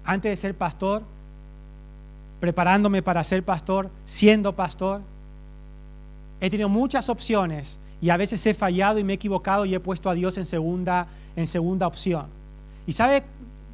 Antes 0.04 0.32
de 0.32 0.36
ser 0.36 0.56
pastor, 0.56 1.04
preparándome 2.40 3.02
para 3.02 3.22
ser 3.22 3.44
pastor, 3.44 3.90
siendo 4.06 4.56
pastor, 4.56 5.02
he 6.40 6.50
tenido 6.50 6.68
muchas 6.68 7.08
opciones 7.08 7.78
y 8.02 8.10
a 8.10 8.16
veces 8.16 8.44
he 8.44 8.54
fallado 8.54 8.98
y 8.98 9.04
me 9.04 9.12
he 9.12 9.14
equivocado 9.14 9.64
y 9.66 9.76
he 9.76 9.78
puesto 9.78 10.10
a 10.10 10.14
Dios 10.14 10.36
en 10.36 10.44
segunda, 10.44 11.06
en 11.36 11.46
segunda 11.46 11.86
opción. 11.86 12.26
¿Y 12.88 12.92
sabe 12.92 13.22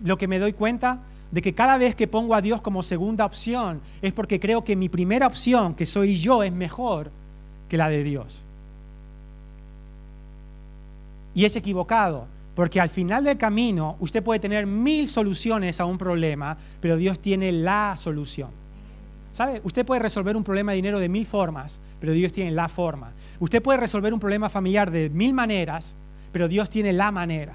lo 0.04 0.18
que 0.18 0.28
me 0.28 0.40
doy 0.40 0.52
cuenta? 0.52 0.98
De 1.30 1.40
que 1.40 1.54
cada 1.54 1.78
vez 1.78 1.94
que 1.94 2.06
pongo 2.06 2.34
a 2.34 2.42
Dios 2.42 2.60
como 2.60 2.82
segunda 2.82 3.24
opción 3.24 3.80
es 4.02 4.12
porque 4.12 4.38
creo 4.38 4.62
que 4.62 4.76
mi 4.76 4.90
primera 4.90 5.26
opción, 5.26 5.74
que 5.74 5.86
soy 5.86 6.16
yo, 6.16 6.42
es 6.42 6.52
mejor 6.52 7.10
que 7.70 7.78
la 7.78 7.88
de 7.88 8.04
Dios. 8.04 8.44
Y 11.34 11.44
es 11.44 11.56
equivocado, 11.56 12.26
porque 12.54 12.80
al 12.80 12.90
final 12.90 13.24
del 13.24 13.38
camino 13.38 13.96
usted 14.00 14.22
puede 14.22 14.40
tener 14.40 14.66
mil 14.66 15.08
soluciones 15.08 15.80
a 15.80 15.86
un 15.86 15.98
problema, 15.98 16.56
pero 16.80 16.96
Dios 16.96 17.18
tiene 17.20 17.52
la 17.52 17.94
solución. 17.96 18.50
¿Sabe? 19.32 19.62
Usted 19.64 19.86
puede 19.86 20.02
resolver 20.02 20.36
un 20.36 20.44
problema 20.44 20.72
de 20.72 20.76
dinero 20.76 20.98
de 20.98 21.08
mil 21.08 21.24
formas, 21.24 21.80
pero 22.00 22.12
Dios 22.12 22.32
tiene 22.32 22.50
la 22.50 22.68
forma. 22.68 23.12
Usted 23.40 23.62
puede 23.62 23.80
resolver 23.80 24.12
un 24.12 24.20
problema 24.20 24.50
familiar 24.50 24.90
de 24.90 25.08
mil 25.08 25.32
maneras, 25.32 25.94
pero 26.32 26.48
Dios 26.48 26.68
tiene 26.68 26.92
la 26.92 27.10
manera. 27.10 27.54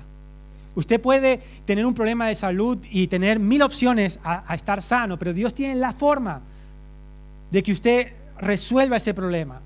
Usted 0.77 1.01
puede 1.01 1.41
tener 1.65 1.85
un 1.85 1.95
problema 1.95 2.27
de 2.27 2.35
salud 2.35 2.77
y 2.91 3.07
tener 3.07 3.39
mil 3.39 3.63
opciones 3.63 4.19
a, 4.23 4.53
estar 4.53 4.83
sano, 4.83 5.17
pero 5.17 5.33
Dios 5.33 5.53
tiene 5.55 5.73
la 5.75 5.91
forma 5.91 6.41
de 7.49 7.63
que 7.63 7.71
usted 7.71 8.13
resuelva 8.39 8.97
ese 8.97 9.15
problema. 9.15 9.59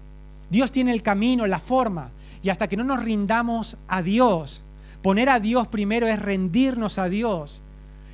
Dios 0.49 0.71
tiene 0.71 0.93
el 0.93 1.03
camino, 1.03 1.45
la 1.47 1.59
forma. 1.59 2.11
Y 2.43 2.49
hasta 2.49 2.67
que 2.67 2.77
no 2.77 2.83
nos 2.83 3.03
rindamos 3.03 3.77
a 3.87 4.01
Dios, 4.01 4.63
poner 5.01 5.29
a 5.29 5.39
Dios 5.39 5.67
primero 5.67 6.07
es 6.07 6.19
rendirnos 6.19 6.97
a 6.97 7.09
Dios 7.09 7.61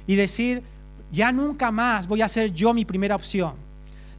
y 0.06 0.16
decir, 0.16 0.64
ya 1.12 1.32
nunca 1.32 1.72
más 1.72 2.08
voy 2.08 2.22
a 2.22 2.30
ser 2.30 2.54
yo 2.54 2.74
mi 2.74 2.86
primera 2.86 3.16
opción. 3.16 3.54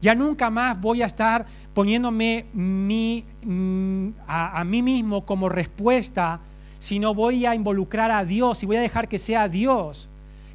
Ya 0.00 0.14
nunca 0.14 0.48
más 0.48 0.80
voy 0.80 1.02
a 1.02 1.06
estar 1.06 1.44
poniéndome 1.74 2.46
mm, 2.52 4.08
a, 4.26 4.60
a 4.60 4.64
mí 4.64 4.82
mismo 4.82 5.26
como 5.26 5.48
respuesta 5.48 6.40
sino 6.78 7.14
voy 7.14 7.44
a 7.46 7.54
involucrar 7.54 8.10
a 8.10 8.24
Dios 8.24 8.62
y 8.62 8.66
voy 8.66 8.76
a 8.76 8.80
dejar 8.80 9.08
que 9.08 9.18
sea 9.18 9.48
Dios 9.48 10.08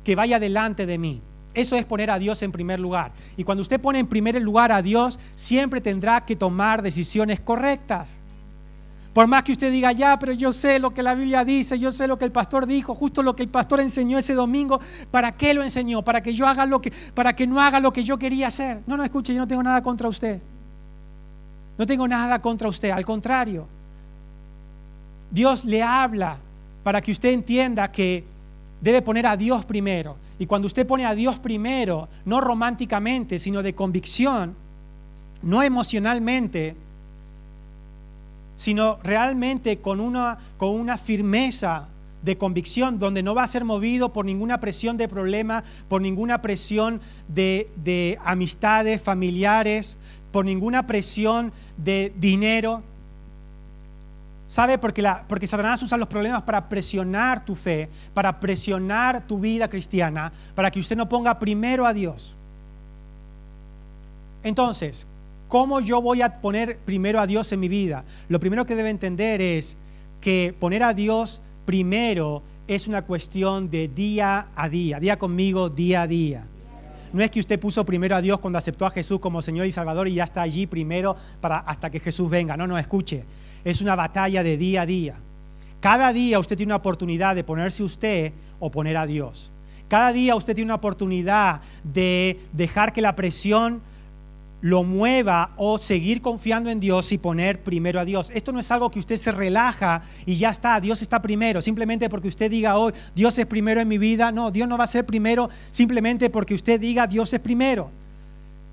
que 0.04 0.16
vaya 0.16 0.40
delante 0.40 0.86
de 0.86 0.98
mí. 0.98 1.22
Eso 1.54 1.76
es 1.76 1.86
poner 1.86 2.10
a 2.10 2.20
Dios 2.20 2.42
en 2.42 2.52
primer 2.52 2.80
lugar. 2.80 3.12
Y 3.38 3.44
cuando 3.44 3.62
usted 3.62 3.80
pone 3.80 4.00
en 4.00 4.08
primer 4.08 4.42
lugar 4.42 4.72
a 4.72 4.82
Dios, 4.82 5.20
siempre 5.36 5.82
tendrá 5.82 6.26
que 6.26 6.36
tomar 6.36 6.82
decisiones 6.82 7.40
correctas. 7.40 8.20
Por 9.14 9.28
más 9.28 9.44
que 9.44 9.52
usted 9.52 9.72
diga, 9.72 9.92
ya, 9.92 10.18
pero 10.18 10.32
yo 10.32 10.52
sé 10.52 10.80
lo 10.80 10.92
que 10.92 11.04
la 11.04 11.14
Biblia 11.14 11.46
dice, 11.46 11.78
yo 11.78 11.92
sé 11.92 12.08
lo 12.08 12.18
que 12.18 12.26
el 12.26 12.32
pastor 12.32 12.66
dijo, 12.66 12.96
justo 12.96 13.22
lo 13.22 13.36
que 13.36 13.44
el 13.44 13.50
pastor 13.50 13.80
enseñó 13.80 14.18
ese 14.18 14.34
domingo, 14.34 14.80
¿para 15.12 15.34
qué 15.34 15.54
lo 15.54 15.64
enseñó? 15.64 16.02
Para 16.02 16.22
que 16.24 16.34
yo 16.34 16.48
haga 16.48 16.66
lo 16.66 16.82
que, 16.82 16.92
para 17.14 17.36
que 17.36 17.46
no 17.46 17.62
haga 17.62 17.80
lo 17.80 17.94
que 17.94 18.04
yo 18.04 18.18
quería 18.18 18.48
hacer. 18.48 18.80
No, 18.88 18.98
no, 18.98 19.04
escuche, 19.04 19.34
yo 19.34 19.40
no 19.40 19.48
tengo 19.48 19.62
nada 19.62 19.84
contra 19.84 20.10
usted. 20.10 20.42
No 21.78 21.86
tengo 21.86 22.08
nada 22.08 22.40
contra 22.40 22.68
usted, 22.68 22.90
al 22.90 23.06
contrario. 23.06 23.68
Dios 25.30 25.64
le 25.64 25.84
habla 25.84 26.38
para 26.84 27.00
que 27.00 27.12
usted 27.12 27.30
entienda 27.30 27.92
que 27.92 28.24
debe 28.82 29.04
poner 29.04 29.28
a 29.28 29.38
Dios 29.38 29.64
primero. 29.64 30.18
Y 30.40 30.48
cuando 30.48 30.66
usted 30.66 30.88
pone 30.88 31.06
a 31.06 31.14
Dios 31.14 31.38
primero, 31.38 32.10
no 32.26 32.42
románticamente, 32.42 33.38
sino 33.38 33.62
de 33.62 33.76
convicción, 33.76 34.56
no 35.44 35.62
emocionalmente, 35.62 36.76
sino 38.64 38.98
realmente 39.04 39.80
con 39.80 40.00
una, 40.00 40.38
con 40.56 40.70
una 40.70 40.98
firmeza 40.98 41.90
de 42.22 42.38
convicción, 42.38 42.98
donde 42.98 43.22
no 43.22 43.36
va 43.36 43.44
a 43.44 43.48
ser 43.48 43.66
movido 43.66 44.14
por 44.14 44.24
ninguna 44.24 44.62
presión 44.62 44.96
de 44.96 45.10
problema, 45.10 45.66
por 45.90 46.02
ninguna 46.02 46.42
presión 46.42 47.02
de, 47.28 47.70
de 47.76 48.18
amistades 48.24 49.02
familiares, 49.02 49.98
por 50.32 50.46
ninguna 50.46 50.88
presión 50.88 51.52
de 51.76 52.14
dinero, 52.16 52.84
¿Sabe? 54.48 54.78
Porque, 54.78 55.02
la, 55.02 55.24
porque 55.28 55.48
Satanás 55.48 55.82
usa 55.82 55.98
los 55.98 56.08
problemas 56.08 56.44
para 56.44 56.70
presionar 56.70 57.44
tu 57.44 57.56
fe, 57.56 57.90
para 58.14 58.40
presionar 58.40 59.26
tu 59.26 59.40
vida 59.40 59.68
cristiana, 59.68 60.32
para 60.54 60.70
que 60.70 60.80
usted 60.80 60.96
no 60.96 61.10
ponga 61.10 61.40
primero 61.40 61.88
a 61.88 61.94
Dios. 61.94 62.36
Entonces, 64.44 65.08
¿cómo 65.54 65.82
yo 65.82 66.02
voy 66.02 66.24
a 66.24 66.42
poner 66.42 66.80
primero 66.80 67.20
a 67.20 67.28
Dios 67.28 67.52
en 67.52 67.60
mi 67.60 67.68
vida? 67.68 68.06
Lo 68.28 68.40
primero 68.40 68.66
que 68.66 68.76
debe 68.76 68.90
entender 68.90 69.40
es 69.40 69.78
que 70.20 70.56
poner 70.60 70.82
a 70.82 70.96
Dios 70.96 71.44
primero 71.64 72.42
es 72.68 72.88
una 72.88 73.04
cuestión 73.04 73.70
de 73.70 73.88
día 73.88 74.48
a 74.56 74.68
día. 74.68 75.00
Día 75.00 75.20
conmigo, 75.20 75.70
día 75.70 76.02
a 76.02 76.08
día. 76.08 76.48
No 77.12 77.22
es 77.22 77.30
que 77.30 77.40
usted 77.40 77.60
puso 77.60 77.86
primero 77.86 78.16
a 78.16 78.22
Dios 78.24 78.40
cuando 78.40 78.58
aceptó 78.58 78.88
a 78.88 78.90
Jesús 78.90 79.20
como 79.20 79.44
Señor 79.44 79.68
y 79.68 79.72
Salvador 79.72 80.08
y 80.08 80.16
ya 80.16 80.24
está 80.24 80.42
allí 80.42 80.66
primero 80.66 81.16
para, 81.40 81.58
hasta 81.60 81.92
que 81.92 82.00
Jesús 82.00 82.32
venga. 82.32 82.58
No, 82.58 82.66
no, 82.66 82.80
escuche 82.80 83.24
es 83.64 83.80
una 83.80 83.96
batalla 83.96 84.42
de 84.42 84.58
día 84.58 84.82
a 84.82 84.86
día. 84.88 85.14
Cada 85.80 86.12
día 86.14 86.40
usted 86.40 86.58
tiene 86.58 86.72
una 86.72 86.78
oportunidad 86.78 87.36
de 87.36 87.44
ponerse 87.44 87.84
usted 87.84 88.34
o 88.60 88.72
poner 88.72 88.98
a 88.98 89.06
Dios. 89.06 89.52
Cada 89.88 90.12
día 90.14 90.36
usted 90.36 90.56
tiene 90.56 90.70
una 90.70 90.82
oportunidad 90.82 91.62
de 91.84 92.40
dejar 92.54 92.92
que 92.92 93.04
la 93.04 93.16
presión 93.16 93.84
lo 94.64 94.86
mueva 94.86 95.52
o 95.58 95.78
seguir 95.78 96.22
confiando 96.22 96.70
en 96.70 96.80
Dios 96.80 97.12
y 97.12 97.18
poner 97.18 97.62
primero 97.62 98.00
a 98.00 98.06
Dios. 98.06 98.32
Esto 98.34 98.54
no 98.54 98.62
es 98.62 98.72
algo 98.72 98.90
que 98.90 99.00
usted 99.00 99.18
se 99.18 99.30
relaja 99.30 100.02
y 100.26 100.38
ya 100.38 100.52
está, 100.52 100.80
Dios 100.80 101.02
está 101.02 101.22
primero, 101.22 101.62
simplemente 101.62 102.10
porque 102.10 102.30
usted 102.30 102.50
diga 102.50 102.78
hoy, 102.78 102.94
Dios 103.14 103.38
es 103.38 103.46
primero 103.46 103.82
en 103.82 103.90
mi 103.90 103.98
vida. 103.98 104.32
No, 104.32 104.52
Dios 104.52 104.70
no 104.70 104.78
va 104.78 104.86
a 104.86 104.88
ser 104.88 105.06
primero 105.06 105.50
simplemente 105.70 106.30
porque 106.30 106.54
usted 106.54 106.80
diga, 106.80 107.08
Dios 107.08 107.34
es 107.34 107.42
primero. 107.42 107.92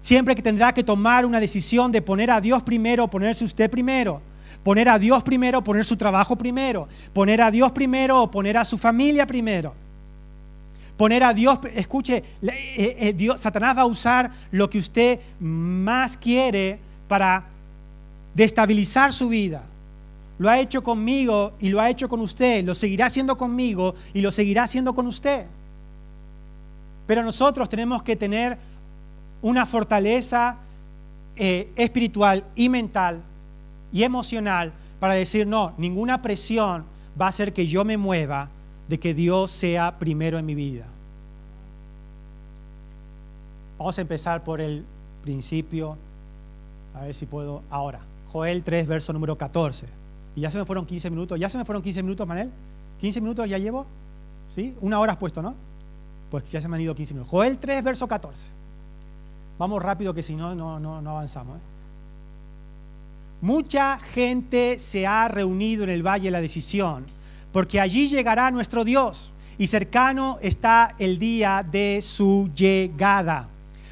Siempre 0.00 0.37
que 0.37 0.42
tendrá 0.42 0.73
que 0.73 0.85
tomar 0.85 1.26
una 1.26 1.40
decisión 1.40 1.90
de 1.90 2.00
poner 2.00 2.30
a 2.30 2.40
Dios 2.40 2.62
primero, 2.62 3.09
ponerse 3.09 3.44
usted 3.44 3.68
primero. 3.68 4.23
Poner 4.62 4.88
a 4.88 4.99
Dios 4.99 5.25
primero, 5.25 5.64
poner 5.64 5.85
su 5.85 5.97
trabajo 5.97 6.37
primero. 6.37 6.87
Poner 7.12 7.42
a 7.42 7.50
Dios 7.50 7.73
primero 7.73 8.23
o 8.23 8.30
poner 8.30 8.56
a 8.59 8.64
su 8.64 8.78
familia 8.78 9.26
primero. 9.26 9.75
Poner 11.00 11.25
a 11.25 11.33
Dios, 11.33 11.59
escuche, 11.75 12.23
eh, 12.42 13.14
eh, 13.19 13.28
Satanás 13.38 13.75
va 13.75 13.80
a 13.80 13.87
usar 13.87 14.30
lo 14.50 14.69
que 14.69 14.78
usted 14.78 15.19
más 15.40 16.14
quiere 16.14 16.78
para 17.09 17.47
destabilizar 18.35 19.11
su 19.11 19.30
vida. 19.30 19.62
Lo 20.38 20.50
ha 20.50 20.61
hecho 20.61 20.83
conmigo 20.83 21.54
y 21.59 21.71
lo 21.71 21.80
ha 21.80 21.88
hecho 21.88 22.07
con 22.07 22.21
usted. 22.21 22.62
Lo 22.66 22.75
seguirá 22.75 23.07
haciendo 23.07 23.38
conmigo 23.38 23.95
y 24.12 24.21
lo 24.21 24.30
seguirá 24.30 24.64
haciendo 24.64 24.95
con 24.95 25.07
usted. 25.07 25.47
Pero 27.07 27.23
nosotros 27.23 27.71
tenemos 27.71 28.02
que 28.02 28.14
tener 28.14 28.59
una 29.40 29.64
fortaleza 29.64 30.59
eh, 31.35 31.73
espiritual 31.76 32.45
y 32.54 32.69
mental 32.69 33.23
y 33.90 34.02
emocional 34.02 34.71
para 34.99 35.14
decir, 35.14 35.47
no, 35.47 35.73
ninguna 35.78 36.21
presión 36.21 36.85
va 37.19 37.25
a 37.25 37.30
hacer 37.30 37.54
que 37.54 37.66
yo 37.66 37.87
me 37.87 37.97
mueva 37.97 38.50
de 38.87 39.00
que 39.00 39.14
Dios 39.14 39.50
sea 39.50 39.99
primero 39.99 40.38
en 40.38 40.45
mi 40.45 40.54
vida. 40.54 40.89
Vamos 43.80 43.96
a 43.96 44.02
empezar 44.02 44.44
por 44.44 44.60
el 44.60 44.84
principio, 45.22 45.96
a 46.94 47.04
ver 47.04 47.14
si 47.14 47.25
puedo 47.25 47.62
ahora. 47.70 48.00
Joel 48.30 48.62
3, 48.62 48.87
verso 48.87 49.10
número 49.14 49.38
14. 49.38 49.87
Y 50.37 50.42
ya 50.42 50.50
se 50.50 50.58
me 50.58 50.66
fueron 50.66 50.84
15 50.84 51.08
minutos. 51.08 51.40
¿Ya 51.40 51.49
se 51.49 51.56
me 51.56 51.64
fueron 51.64 51.82
15 51.82 52.02
minutos, 52.02 52.28
Manel? 52.28 52.50
¿15 53.00 53.22
minutos 53.22 53.49
ya 53.49 53.56
llevo? 53.56 53.87
¿Sí? 54.54 54.76
Una 54.82 55.00
hora 55.00 55.12
has 55.12 55.18
puesto, 55.18 55.40
¿no? 55.40 55.54
Pues 56.30 56.44
ya 56.50 56.60
se 56.60 56.68
me 56.68 56.76
han 56.76 56.82
ido 56.82 56.94
15 56.94 57.14
minutos. 57.14 57.30
Joel 57.30 57.56
3, 57.56 57.82
verso 57.82 58.06
14. 58.06 58.49
Vamos 59.58 59.82
rápido 59.82 60.12
que 60.12 60.22
si 60.22 60.37
no, 60.37 60.54
no, 60.54 60.96
avanzamos. 61.10 61.56
¿eh? 61.56 61.60
Mucha 63.40 63.99
gente 63.99 64.78
se 64.78 65.06
ha 65.06 65.26
reunido 65.28 65.84
en 65.84 65.88
el 65.88 66.06
Valle 66.06 66.26
de 66.26 66.32
la 66.32 66.42
Decisión, 66.42 67.06
porque 67.50 67.80
allí 67.80 68.08
llegará 68.08 68.50
nuestro 68.50 68.84
Dios 68.84 69.32
y 69.56 69.68
cercano 69.68 70.37
está 70.42 70.94
el 70.99 71.18
día 71.18 71.64
de 71.66 72.00
su 72.02 72.50
llegada. 72.54 73.49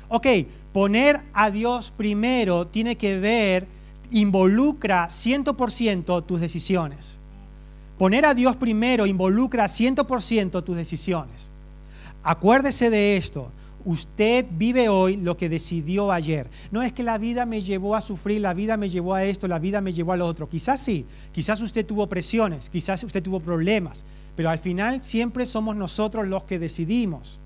Ok, 0.08 0.26
poner 0.72 1.20
a 1.34 1.50
Dios 1.50 1.92
primero 1.96 2.66
tiene 2.66 2.96
que 2.96 3.18
ver, 3.18 3.66
involucra 4.10 5.08
100% 5.08 6.24
tus 6.24 6.40
decisiones. 6.40 7.18
Poner 7.98 8.24
a 8.24 8.34
Dios 8.34 8.56
primero 8.56 9.06
involucra 9.06 9.66
100% 9.66 10.64
tus 10.64 10.76
decisiones. 10.76 11.50
Acuérdese 12.22 12.90
de 12.90 13.16
esto. 13.16 13.50
Usted 13.84 14.46
vive 14.50 14.88
hoy 14.88 15.16
lo 15.16 15.36
que 15.36 15.48
decidió 15.48 16.12
ayer. 16.12 16.48
No 16.70 16.82
es 16.82 16.92
que 16.92 17.02
la 17.02 17.18
vida 17.18 17.46
me 17.46 17.60
llevó 17.60 17.96
a 17.96 18.00
sufrir, 18.00 18.40
la 18.40 18.54
vida 18.54 18.76
me 18.76 18.88
llevó 18.88 19.14
a 19.14 19.24
esto, 19.24 19.48
la 19.48 19.58
vida 19.58 19.80
me 19.80 19.92
llevó 19.92 20.12
a 20.12 20.16
lo 20.16 20.26
otro. 20.26 20.48
Quizás 20.48 20.80
sí, 20.80 21.06
quizás 21.32 21.60
usted 21.60 21.86
tuvo 21.86 22.06
presiones, 22.08 22.70
quizás 22.70 23.02
usted 23.02 23.22
tuvo 23.22 23.40
problemas, 23.40 24.04
pero 24.36 24.50
al 24.50 24.58
final 24.58 25.02
siempre 25.02 25.46
somos 25.46 25.76
nosotros 25.76 26.26
los 26.28 26.44
que 26.44 26.58
decidimos. 26.58 27.38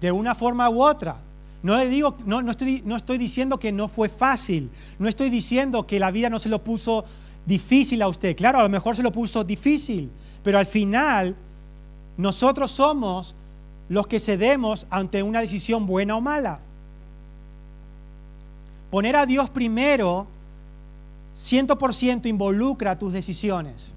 De 0.00 0.12
una 0.12 0.34
forma 0.34 0.68
u 0.70 0.82
otra. 0.82 1.16
No, 1.62 1.76
le 1.76 1.88
digo, 1.88 2.16
no, 2.24 2.40
no, 2.40 2.52
estoy, 2.52 2.82
no 2.86 2.96
estoy 2.96 3.18
diciendo 3.18 3.58
que 3.58 3.70
no 3.70 3.86
fue 3.88 4.08
fácil, 4.08 4.70
no 4.98 5.08
estoy 5.08 5.28
diciendo 5.28 5.86
que 5.86 5.98
la 5.98 6.10
vida 6.10 6.30
no 6.30 6.38
se 6.38 6.48
lo 6.48 6.64
puso 6.64 7.04
difícil 7.44 8.00
a 8.02 8.08
usted. 8.08 8.34
Claro, 8.34 8.60
a 8.60 8.62
lo 8.62 8.68
mejor 8.68 8.96
se 8.96 9.02
lo 9.02 9.12
puso 9.12 9.44
difícil, 9.44 10.10
pero 10.42 10.58
al 10.58 10.66
final 10.66 11.36
nosotros 12.16 12.70
somos 12.70 13.34
los 13.88 14.06
que 14.06 14.20
cedemos 14.20 14.86
ante 14.88 15.22
una 15.22 15.40
decisión 15.40 15.86
buena 15.86 16.16
o 16.16 16.20
mala. 16.20 16.60
Poner 18.90 19.16
a 19.16 19.26
Dios 19.26 19.50
primero 19.50 20.26
100% 21.36 22.26
involucra 22.26 22.98
tus 22.98 23.12
decisiones. 23.12 23.92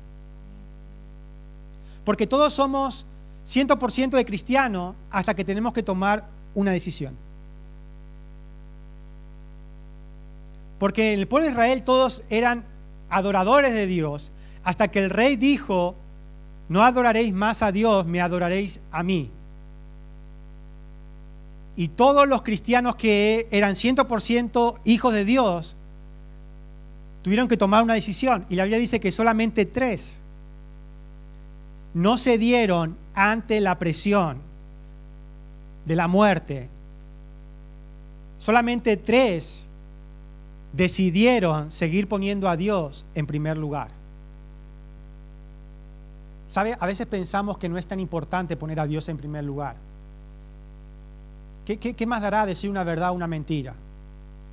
Porque 2.06 2.28
todos 2.28 2.54
somos 2.54 3.06
100% 3.48 4.12
de 4.12 4.26
cristiano 4.26 4.96
hasta 5.12 5.34
que 5.36 5.44
tenemos 5.46 5.74
que 5.74 5.84
tomar 5.84 6.26
una 6.56 6.72
decisión. 6.72 7.16
Porque 10.80 11.14
en 11.14 11.20
el 11.20 11.28
pueblo 11.28 11.46
de 11.46 11.52
Israel 11.52 11.84
todos 11.84 12.24
eran 12.30 12.66
adoradores 13.10 13.74
de 13.74 13.88
Dios 13.88 14.32
hasta 14.64 14.90
que 14.90 15.00
el 15.00 15.10
rey 15.10 15.36
dijo, 15.36 15.96
no 16.70 16.84
adoraréis 16.84 17.34
más 17.34 17.62
a 17.62 17.72
Dios, 17.72 18.06
me 18.06 18.22
adoraréis 18.22 18.82
a 18.92 19.04
mí. 19.04 19.30
Y 21.76 21.90
todos 21.90 22.28
los 22.28 22.44
cristianos 22.44 22.96
que 22.96 23.48
eran 23.52 23.74
100% 23.74 24.80
hijos 24.86 25.14
de 25.14 25.26
Dios 25.26 25.76
tuvieron 27.24 27.48
que 27.48 27.58
tomar 27.58 27.84
una 27.84 27.96
decisión. 27.96 28.46
Y 28.50 28.56
la 28.56 28.64
Biblia 28.64 28.80
dice 28.80 29.00
que 29.00 29.12
solamente 29.12 29.66
tres 29.66 30.23
no 31.94 32.18
se 32.18 32.38
dieron 32.38 32.98
ante 33.14 33.60
la 33.62 33.78
presión 33.78 34.38
de 35.86 35.96
la 35.96 36.08
muerte. 36.08 36.70
Solamente 38.38 38.98
tres 38.98 39.64
decidieron 40.74 41.72
seguir 41.72 42.08
poniendo 42.08 42.50
a 42.50 42.58
Dios 42.58 43.06
en 43.16 43.28
primer 43.28 43.58
lugar. 43.58 43.90
¿Sabe? 46.48 46.76
A 46.80 46.86
veces 46.86 47.08
pensamos 47.08 47.58
que 47.58 47.70
no 47.70 47.78
es 47.78 47.88
tan 47.88 48.00
importante 48.00 48.56
poner 48.56 48.80
a 48.80 48.88
Dios 48.88 49.08
en 49.10 49.18
primer 49.18 49.44
lugar. 49.44 49.76
¿Qué, 51.66 52.06
más 52.06 52.22
dará 52.22 52.46
decir 52.46 52.70
una 52.70 52.84
verdad 52.84 53.12
o 53.12 53.14
una 53.14 53.28
mentira? 53.28 53.74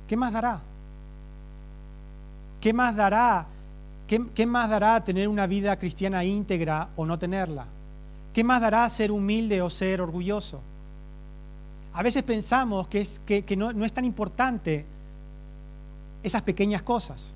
¿Qué 0.07 0.15
más 0.15 0.31
dará? 0.31 0.61
¿Qué 2.61 2.71
más 2.71 2.95
dará? 2.95 3.45
¿Qué, 4.11 4.21
¿Qué 4.35 4.45
más 4.45 4.69
dará 4.69 5.01
tener 5.05 5.29
una 5.29 5.47
vida 5.47 5.79
cristiana 5.79 6.25
íntegra 6.25 6.89
o 6.97 7.05
no 7.05 7.17
tenerla? 7.17 7.65
¿Qué 8.33 8.43
más 8.43 8.59
dará 8.59 8.89
ser 8.89 9.09
humilde 9.09 9.61
o 9.61 9.69
ser 9.69 10.01
orgulloso? 10.01 10.59
A 11.93 12.03
veces 12.03 12.21
pensamos 12.21 12.89
que, 12.89 12.99
es, 12.99 13.21
que, 13.25 13.55
no, 13.55 13.71
no, 13.71 13.85
es 13.85 13.93
tan 13.93 14.03
importante 14.03 14.85
esas 16.23 16.41
pequeñas 16.41 16.81
cosas. 16.81 17.31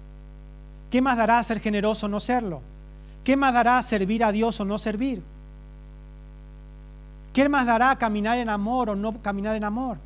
¿Qué 0.91 1.01
más 1.01 1.15
dará 1.15 1.41
ser 1.43 1.61
generoso 1.61 2.07
o 2.07 2.09
no 2.09 2.19
serlo? 2.19 2.59
¿Qué 3.23 3.37
más 3.37 3.53
dará 3.53 3.81
servir 3.81 4.21
a 4.25 4.33
Dios 4.33 4.59
o 4.59 4.65
no 4.65 4.77
servir? 4.77 5.23
¿Qué 7.31 7.47
más 7.47 7.65
dará 7.65 7.95
caminar 7.95 8.37
en 8.37 8.49
amor 8.49 8.89
o 8.89 8.97
no 8.97 9.21
caminar 9.21 9.55
en 9.55 9.63
amor? 9.63 9.97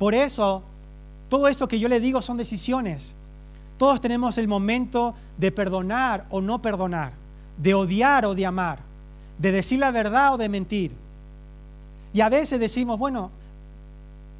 Por 0.00 0.16
eso, 0.16 0.64
todo 1.28 1.46
esto 1.46 1.68
que 1.68 1.78
yo 1.78 1.88
le 1.88 2.00
digo 2.00 2.20
son 2.20 2.36
decisiones. 2.36 3.14
Todos 3.78 4.00
tenemos 4.00 4.36
el 4.38 4.48
momento 4.48 5.14
de 5.36 5.52
perdonar 5.52 6.26
o 6.30 6.40
no 6.40 6.60
perdonar, 6.60 7.12
de 7.56 7.74
odiar 7.74 8.26
o 8.26 8.34
de 8.34 8.44
amar, 8.44 8.80
de 9.38 9.52
decir 9.52 9.78
la 9.78 9.92
verdad 9.92 10.34
o 10.34 10.36
de 10.36 10.48
mentir. 10.48 10.92
Y 12.12 12.20
a 12.20 12.28
veces 12.28 12.58
decimos, 12.58 12.98
bueno, 12.98 13.30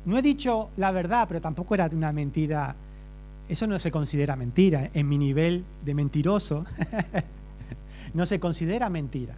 no 0.05 0.19
he 0.19 0.23
dicho 0.23 0.71
la 0.77 0.91
verdad, 0.91 1.27
pero 1.29 1.41
tampoco 1.41 1.75
era 1.75 1.87
una 1.93 2.13
mentira. 2.13 2.75
Eso 3.49 3.67
no 3.67 3.79
se 3.79 3.93
considera 3.93 4.35
mentira. 4.35 4.91
En 4.93 5.09
mi 5.09 5.19
nivel 5.19 5.65
de 5.85 5.95
mentiroso, 5.95 6.65
no 8.15 8.27
se 8.27 8.41
considera 8.41 8.91
mentira. 8.91 9.35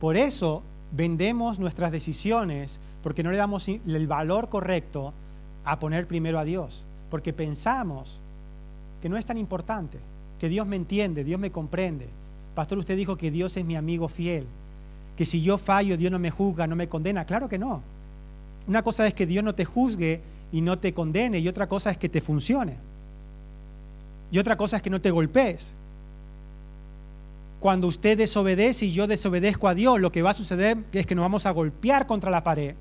Por 0.00 0.16
eso 0.16 0.62
vendemos 0.92 1.58
nuestras 1.58 1.92
decisiones 1.92 2.80
porque 3.02 3.22
no 3.22 3.30
le 3.30 3.36
damos 3.36 3.68
el 3.68 4.06
valor 4.06 4.48
correcto 4.48 5.12
a 5.64 5.78
poner 5.78 6.06
primero 6.06 6.38
a 6.38 6.44
Dios, 6.44 6.84
porque 7.10 7.32
pensamos 7.32 8.18
que 9.02 9.08
no 9.08 9.16
es 9.16 9.26
tan 9.26 9.38
importante, 9.38 9.98
que 10.38 10.48
Dios 10.48 10.66
me 10.66 10.76
entiende, 10.76 11.24
Dios 11.24 11.40
me 11.40 11.50
comprende. 11.50 12.08
Pastor, 12.54 12.78
usted 12.78 12.96
dijo 12.96 13.16
que 13.16 13.30
Dios 13.30 13.56
es 13.56 13.64
mi 13.64 13.76
amigo 13.76 14.08
fiel, 14.08 14.46
que 15.16 15.26
si 15.26 15.42
yo 15.42 15.58
fallo, 15.58 15.96
Dios 15.96 16.12
no 16.12 16.18
me 16.18 16.30
juzga, 16.30 16.66
no 16.66 16.76
me 16.76 16.88
condena. 16.88 17.24
Claro 17.24 17.48
que 17.48 17.58
no. 17.58 17.82
Una 18.66 18.82
cosa 18.82 19.06
es 19.06 19.14
que 19.14 19.26
Dios 19.26 19.44
no 19.44 19.54
te 19.54 19.64
juzgue 19.64 20.20
y 20.52 20.60
no 20.60 20.78
te 20.78 20.92
condene, 20.92 21.38
y 21.38 21.48
otra 21.48 21.68
cosa 21.68 21.90
es 21.90 21.98
que 21.98 22.08
te 22.08 22.20
funcione. 22.20 22.76
Y 24.32 24.38
otra 24.38 24.56
cosa 24.56 24.76
es 24.76 24.82
que 24.82 24.90
no 24.90 25.00
te 25.00 25.10
golpees 25.10 25.74
cuando 27.60 27.86
usted 27.86 28.16
desobedece 28.16 28.86
y 28.86 28.92
yo 28.92 29.06
desobedezco 29.06 29.68
a 29.68 29.74
Dios, 29.74 30.00
lo 30.00 30.10
que 30.10 30.22
va 30.22 30.30
a 30.30 30.34
suceder 30.34 30.78
es 30.92 31.06
que 31.06 31.14
nos 31.14 31.22
vamos 31.22 31.44
a 31.44 31.50
golpear 31.50 32.06
contra 32.06 32.30
la 32.30 32.42
pared, 32.42 32.74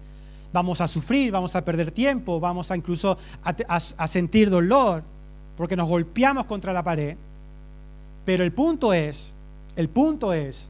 vamos 0.52 0.82
a 0.82 0.88
sufrir, 0.88 1.32
vamos 1.32 1.56
a 1.56 1.64
perder 1.64 1.92
tiempo, 1.92 2.40
vamos 2.40 2.72
a 2.72 2.78
incluso 2.78 3.18
a, 3.44 4.08
sentir 4.08 4.50
dolor, 4.50 5.04
porque 5.56 5.76
nos 5.76 5.88
golpeamos 5.88 6.46
contra 6.46 6.74
la 6.74 6.84
pared. 6.84 7.16
Pero 8.26 8.44
el 8.44 8.52
punto 8.52 8.94
es, 8.94 9.34
el 9.76 9.90
punto 9.90 10.34
es, 10.34 10.68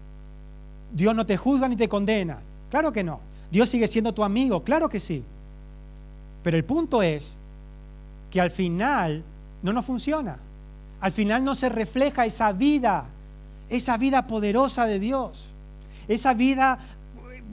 Dios 0.94 1.16
no 1.16 1.26
te 1.26 1.38
juzga 1.38 1.68
ni 1.68 1.76
te 1.76 1.90
condena. 1.90 2.40
Claro 2.70 2.92
que 2.92 3.04
no. 3.04 3.20
Dios 3.52 3.70
sigue 3.70 3.88
siendo 3.88 4.14
tu 4.14 4.24
amigo, 4.24 4.64
claro 4.64 4.90
que 4.90 5.00
sí. 5.00 5.24
Pero 6.44 6.58
el 6.58 6.64
punto 6.64 7.02
es 7.02 7.36
que 8.32 8.40
al 8.40 8.52
final 8.52 9.24
no 9.64 9.74
nos 9.74 9.86
funciona. 9.86 10.38
Al 11.02 11.12
final 11.12 11.44
no 11.44 11.56
se 11.56 11.70
refleja 11.70 12.26
esa 12.26 12.52
vida 12.52 13.06
esa 13.70 13.98
vida 13.98 14.28
poderosa 14.28 14.86
de 14.86 15.00
Dios, 15.00 15.50
esa 16.08 16.34
vida 16.34 16.80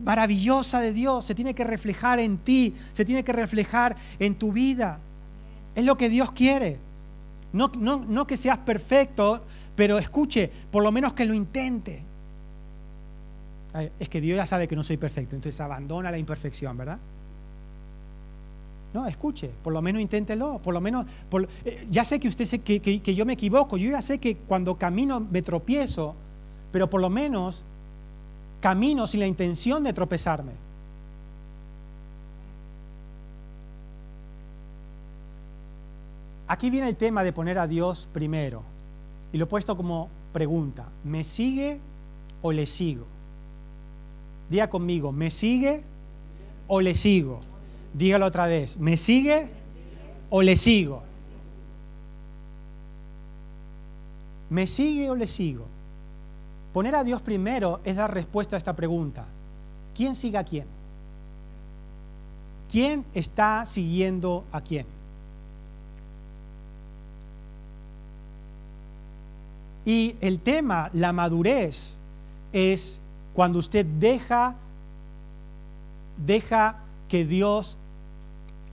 maravillosa 0.05 0.81
de 0.81 0.93
Dios 0.93 1.25
se 1.25 1.35
tiene 1.35 1.55
que 1.55 1.65
reflejar 1.65 2.19
en 2.19 2.39
ti, 2.39 2.75
se 2.93 3.05
tiene 3.05 3.25
que 3.25 3.33
reflejar 3.33 3.97
en 4.19 4.35
tu 4.35 4.53
vida. 4.53 4.99
Es 5.75 5.85
lo 5.85 5.97
que 5.97 6.09
Dios 6.09 6.33
quiere. 6.33 6.79
No, 7.53 7.71
no, 7.79 8.05
no 8.07 8.27
que 8.27 8.37
seas 8.37 8.59
perfecto, 8.59 9.43
pero 9.75 9.99
escuche, 9.99 10.51
por 10.71 10.83
lo 10.83 10.93
menos 10.93 11.13
que 11.13 11.25
lo 11.25 11.35
intente. 11.35 12.03
Es 13.99 14.09
que 14.09 14.21
Dios 14.21 14.37
ya 14.37 14.47
sabe 14.47 14.67
que 14.69 14.77
no 14.77 14.83
soy 14.83 14.97
perfecto, 14.97 15.37
entonces 15.37 15.61
abandona 15.61 16.11
la 16.11 16.19
imperfección, 16.19 16.77
¿verdad? 16.77 16.99
No, 18.95 19.07
escuche, 19.07 19.51
por 19.63 19.75
lo 19.75 19.83
menos 19.83 20.01
inténtelo, 20.01 20.59
por 20.63 20.73
lo 20.73 20.81
menos, 20.81 21.05
eh, 21.67 21.87
ya 21.91 22.03
sé 22.03 22.19
que 22.19 22.29
usted 22.29 22.47
sé 22.47 22.61
que, 22.61 22.81
que, 22.81 23.15
yo 23.15 23.27
me 23.27 23.35
equivoco, 23.35 23.77
yo 23.77 23.91
ya 23.91 24.01
sé 24.01 24.19
que 24.19 24.37
cuando 24.37 24.77
camino 24.77 25.21
me 25.21 25.43
tropiezo, 25.43 26.15
pero 26.73 26.89
por 26.89 27.03
lo 27.03 27.11
menos 27.11 27.63
camino 28.61 29.07
sin 29.07 29.21
la 29.21 29.27
intención 29.27 29.85
de 29.85 29.92
tropezarme. 29.92 30.53
Aquí 36.49 36.71
viene 36.71 36.88
el 36.88 36.97
tema 36.97 37.25
de 37.25 37.33
poner 37.33 37.59
a 37.59 37.66
Dios 37.66 38.09
primero, 38.12 38.62
y 39.33 39.38
lo 39.38 39.45
he 39.45 39.49
puesto 39.49 39.77
como 39.77 40.09
pregunta, 40.33 40.87
¿me 41.05 41.25
sigue 41.25 41.81
o 42.42 42.53
le 42.53 42.66
sigo? 42.66 43.05
Diga 44.49 44.71
conmigo, 44.71 45.11
¿me 45.11 45.31
sigue 45.31 45.83
o 46.69 46.81
le 46.81 46.95
sigo? 46.95 47.40
Dígalo 47.95 48.27
otra 48.27 48.47
vez. 48.47 48.77
¿Me 48.77 48.97
sigue 48.97 49.49
o 50.31 50.42
le 50.42 50.57
sigo? 50.57 51.03
¿Me 54.51 54.66
sigue 54.66 55.11
o 55.11 55.16
le 55.16 55.27
sigo? 55.27 55.66
Poner 56.77 56.95
a 56.95 57.05
Dios 57.05 57.23
primero 57.23 57.81
es 57.87 57.97
dar 57.97 58.12
respuesta 58.12 58.55
a 58.55 58.59
esta 58.59 58.77
pregunta. 58.77 59.25
¿Quién 59.97 60.15
sigue 60.15 60.37
a 60.37 60.45
quién? 60.45 60.67
¿Quién 62.71 63.03
está 63.15 63.65
siguiendo 63.65 64.45
a 64.53 64.61
quién? 64.61 64.85
Y 69.87 70.17
el 70.21 70.39
tema, 70.39 70.91
la 70.93 71.15
madurez, 71.15 71.95
es 72.53 72.99
cuando 73.33 73.59
usted 73.59 73.87
deja, 73.87 74.55
deja 76.27 76.77
que 77.09 77.25
Dios 77.25 77.79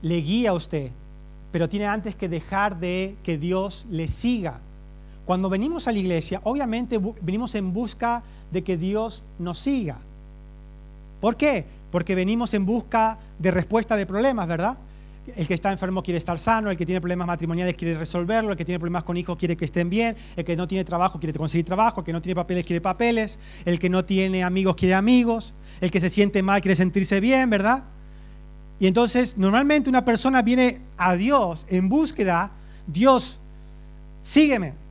le 0.01 0.17
guía 0.17 0.49
a 0.49 0.55
usted, 0.55 0.91
pero 1.53 1.69
tiene 1.69 1.85
antes 1.85 2.17
que 2.17 2.27
dejar 2.27 2.81
de 2.81 3.15
que 3.23 3.37
Dios 3.37 3.85
le 3.89 4.09
siga. 4.09 4.59
Cuando 5.25 5.49
venimos 5.49 5.87
a 5.87 5.91
la 5.91 5.99
iglesia, 5.99 6.41
obviamente 6.43 6.99
venimos 7.21 7.55
en 7.55 7.73
busca 7.73 8.23
de 8.51 8.61
que 8.63 8.77
Dios 8.77 9.23
nos 9.39 9.57
siga. 9.57 9.97
¿Por 11.21 11.37
qué? 11.37 11.65
Porque 11.91 12.15
venimos 12.15 12.53
en 12.53 12.65
busca 12.65 13.17
de 13.39 13.51
respuesta 13.51 13.95
de 13.95 14.05
problemas, 14.05 14.47
¿verdad? 14.47 14.77
El 15.37 15.47
que 15.47 15.53
está 15.53 15.71
enfermo 15.71 16.03
quiere 16.03 16.17
estar 16.17 16.37
sano, 16.37 16.69
el 16.69 16.75
que 16.75 16.85
tiene 16.85 16.99
problemas 16.99 17.27
matrimoniales 17.27 17.75
quiere 17.75 17.97
resolverlo, 17.97 18.51
el 18.51 18.57
que 18.57 18.65
tiene 18.65 18.77
problemas 18.77 19.05
con 19.05 19.15
hijos 19.15 19.37
quiere 19.37 19.55
que 19.55 19.63
estén 19.63 19.89
bien, 19.89 20.17
el 20.35 20.43
que 20.43 20.57
no 20.57 20.67
tiene 20.67 20.83
trabajo 20.83 21.17
quiere 21.17 21.37
conseguir 21.39 21.65
trabajo, 21.65 22.01
el 22.01 22.05
que 22.05 22.11
no 22.11 22.21
tiene 22.21 22.35
papeles 22.35 22.65
quiere 22.65 22.81
papeles, 22.81 23.39
el 23.63 23.79
que 23.79 23.89
no 23.89 24.03
tiene 24.03 24.43
amigos 24.43 24.75
quiere 24.75 24.95
amigos, 24.95 25.53
el 25.79 25.89
que 25.89 26.01
se 26.01 26.09
siente 26.09 26.43
mal 26.43 26.59
quiere 26.61 26.75
sentirse 26.75 27.21
bien, 27.21 27.49
¿verdad? 27.49 27.85
Y 28.79 28.87
entonces 28.87 29.37
normalmente 29.37 29.89
una 29.89 30.03
persona 30.03 30.41
viene 30.41 30.81
a 30.97 31.15
Dios 31.15 31.65
en 31.69 31.87
búsqueda, 31.87 32.51
Dios, 32.85 33.39
sígueme. 34.21 34.82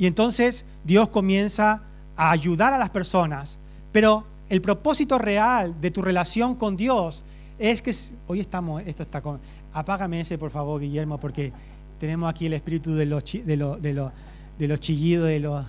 Y 0.00 0.06
entonces 0.06 0.64
Dios 0.82 1.10
comienza 1.10 1.82
a 2.16 2.30
ayudar 2.30 2.72
a 2.72 2.78
las 2.78 2.88
personas, 2.88 3.58
pero 3.92 4.24
el 4.48 4.62
propósito 4.62 5.18
real 5.18 5.78
de 5.78 5.90
tu 5.90 6.00
relación 6.00 6.54
con 6.54 6.74
Dios 6.74 7.22
es 7.58 7.82
que 7.82 7.94
hoy 8.26 8.40
estamos, 8.40 8.82
esto 8.86 9.02
está 9.02 9.20
con, 9.20 9.38
apágame 9.74 10.22
ese 10.22 10.38
por 10.38 10.50
favor 10.50 10.80
Guillermo, 10.80 11.20
porque 11.20 11.52
tenemos 12.00 12.30
aquí 12.30 12.46
el 12.46 12.54
espíritu 12.54 12.94
de 12.94 13.04
los, 13.04 13.22
de 13.22 14.10
de 14.58 14.78
chillidos, 14.78 15.28
de 15.28 15.40
los... 15.40 15.66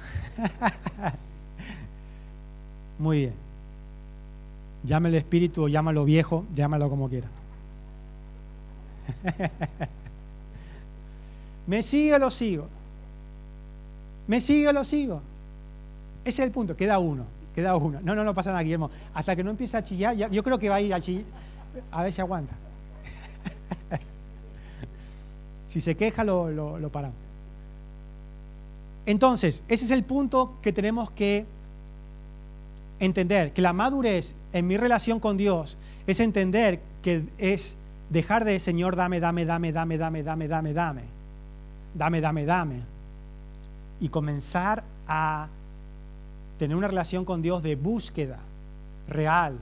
Muy 3.00 3.18
bien. 3.18 3.34
Llámalo 4.86 5.18
espíritu 5.18 5.64
o 5.64 5.68
llámalo 5.68 6.06
viejo, 6.06 6.46
llámalo 6.56 6.90
como 6.90 7.10
quiera. 7.10 7.28
¿Me 11.68 11.84
sigue 11.84 12.16
o 12.16 12.18
lo 12.18 12.32
sigo? 12.32 12.70
¿Me 14.32 14.40
sigue 14.40 14.70
o 14.70 14.72
lo 14.72 14.86
sigo? 14.86 15.22
Ese 16.24 16.42
es 16.42 16.48
el 16.48 16.54
punto, 16.54 16.78
queda 16.78 17.00
uno, 17.00 17.26
queda 17.54 17.76
uno. 17.76 18.00
No, 18.02 18.16
no, 18.16 18.24
no 18.24 18.34
pasa 18.34 18.52
nada, 18.52 18.64
Guillermo. 18.64 18.90
Hasta 19.14 19.36
que 19.36 19.44
no 19.44 19.50
empiece 19.52 19.76
a 19.76 19.84
chillar, 19.84 20.16
yo 20.16 20.42
creo 20.42 20.58
que 20.58 20.70
va 20.70 20.76
a 20.76 20.82
ir 20.82 20.94
a 20.94 21.02
chillar. 21.02 21.26
A 21.92 22.04
ver 22.04 22.14
si 22.14 22.22
aguanta. 22.22 22.54
si 25.68 25.82
se 25.82 25.96
queja, 25.96 26.24
lo, 26.24 26.50
lo 26.50 26.90
paramos. 26.90 27.18
Entonces, 29.06 29.64
ese 29.68 29.84
es 29.84 29.92
el 29.92 30.06
punto 30.06 30.54
que 30.62 30.72
tenemos 30.72 31.12
que 31.12 31.46
entender, 33.02 33.52
que 33.52 33.62
la 33.62 33.74
madurez 33.74 34.34
en 34.54 34.66
mi 34.66 34.78
relación 34.78 35.20
con 35.20 35.36
Dios 35.36 35.78
es 36.08 36.22
entender 36.22 36.80
que 37.04 37.26
es 37.38 37.76
dejar 38.10 38.46
de 38.46 38.62
Señor, 38.62 38.96
dame, 38.96 39.20
dame, 39.20 39.44
dame, 39.44 39.74
dame, 39.74 39.98
dame, 39.98 40.24
dame, 40.24 40.48
dame, 40.48 40.74
dame, 40.74 41.04
dame, 41.94 42.22
dame, 42.22 42.46
dame, 42.46 42.82
y 44.02 44.10
comenzar 44.10 44.84
a 45.08 45.48
tener 46.60 46.76
una 46.76 46.88
relación 46.88 47.24
con 47.24 47.42
Dios 47.42 47.64
de 47.64 47.76
búsqueda 47.76 48.40
real, 49.08 49.58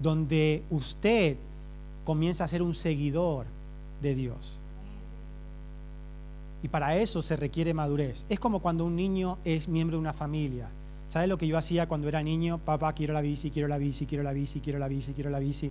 donde 0.00 0.62
usted 0.70 1.36
comienza 2.04 2.44
a 2.44 2.48
ser 2.48 2.62
un 2.62 2.74
seguidor 2.74 3.46
de 4.00 4.14
Dios. 4.14 4.58
Y 6.62 6.68
para 6.68 6.96
eso 6.96 7.22
se 7.22 7.36
requiere 7.36 7.74
madurez. 7.74 8.24
Es 8.28 8.38
como 8.38 8.60
cuando 8.60 8.84
un 8.84 8.96
niño 8.96 9.38
es 9.44 9.68
miembro 9.68 9.96
de 9.96 10.00
una 10.00 10.12
familia. 10.12 10.68
¿Sabes 11.08 11.28
lo 11.28 11.38
que 11.38 11.46
yo 11.46 11.58
hacía 11.58 11.88
cuando 11.88 12.08
era 12.08 12.22
niño? 12.22 12.58
Papá, 12.58 12.92
quiero 12.92 13.14
la 13.14 13.20
bici, 13.20 13.50
quiero 13.50 13.66
la 13.66 13.78
bici, 13.78 14.06
quiero 14.06 14.22
la 14.22 14.32
bici, 14.32 14.60
quiero 14.60 14.78
la 14.78 14.88
bici, 14.88 15.12
quiero 15.12 15.30
la 15.30 15.40
bici. 15.40 15.70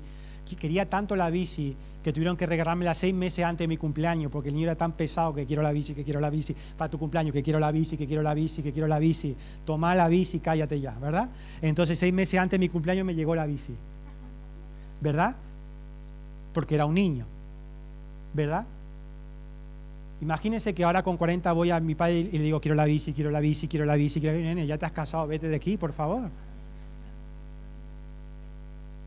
Quería 0.55 0.89
tanto 0.89 1.15
la 1.15 1.29
bici 1.29 1.75
que 2.03 2.13
tuvieron 2.13 2.37
que 2.37 2.45
regalármela 2.45 2.93
seis 2.93 3.13
meses 3.13 3.43
antes 3.43 3.65
de 3.65 3.67
mi 3.67 3.77
cumpleaños 3.77 4.31
porque 4.31 4.49
el 4.49 4.55
niño 4.55 4.67
era 4.67 4.75
tan 4.75 4.93
pesado 4.93 5.33
que 5.33 5.45
quiero 5.45 5.61
la 5.61 5.71
bici, 5.71 5.93
que 5.93 6.03
quiero 6.03 6.19
la 6.19 6.29
bici, 6.29 6.55
para 6.77 6.89
tu 6.89 6.97
cumpleaños, 6.97 7.33
que 7.33 7.43
quiero 7.43 7.59
la 7.59 7.71
bici, 7.71 7.97
que 7.97 8.07
quiero 8.07 8.21
la 8.21 8.33
bici, 8.33 8.61
que 8.61 8.71
quiero 8.71 8.87
la 8.87 8.99
bici. 8.99 9.35
Toma 9.65 9.93
la 9.95 10.07
bici, 10.07 10.39
cállate 10.39 10.79
ya, 10.79 10.97
¿verdad? 10.99 11.29
Entonces 11.61 11.99
seis 11.99 12.13
meses 12.13 12.39
antes 12.39 12.51
de 12.51 12.59
mi 12.59 12.69
cumpleaños 12.69 13.05
me 13.05 13.15
llegó 13.15 13.35
la 13.35 13.45
bici. 13.45 13.73
¿Verdad? 15.01 15.35
Porque 16.53 16.75
era 16.75 16.85
un 16.85 16.93
niño. 16.93 17.25
¿Verdad? 18.33 18.65
Imagínense 20.21 20.73
que 20.73 20.83
ahora 20.83 21.03
con 21.03 21.15
40 21.15 21.51
voy 21.53 21.71
a 21.71 21.79
mi 21.79 21.95
padre 21.95 22.29
y 22.31 22.37
le 22.37 22.43
digo, 22.43 22.59
quiero 22.59 22.75
la 22.75 22.85
bici, 22.85 23.13
quiero 23.13 23.31
la 23.31 23.39
bici, 23.39 23.67
quiero 23.67 23.85
la 23.85 23.95
bici, 23.95 24.19
quiero 24.19 24.37
la 24.37 24.53
bici. 24.53 24.67
ya 24.67 24.77
te 24.77 24.85
has 24.85 24.91
casado, 24.91 25.27
vete 25.27 25.47
de 25.47 25.55
aquí, 25.55 25.77
por 25.77 25.93
favor. 25.93 26.29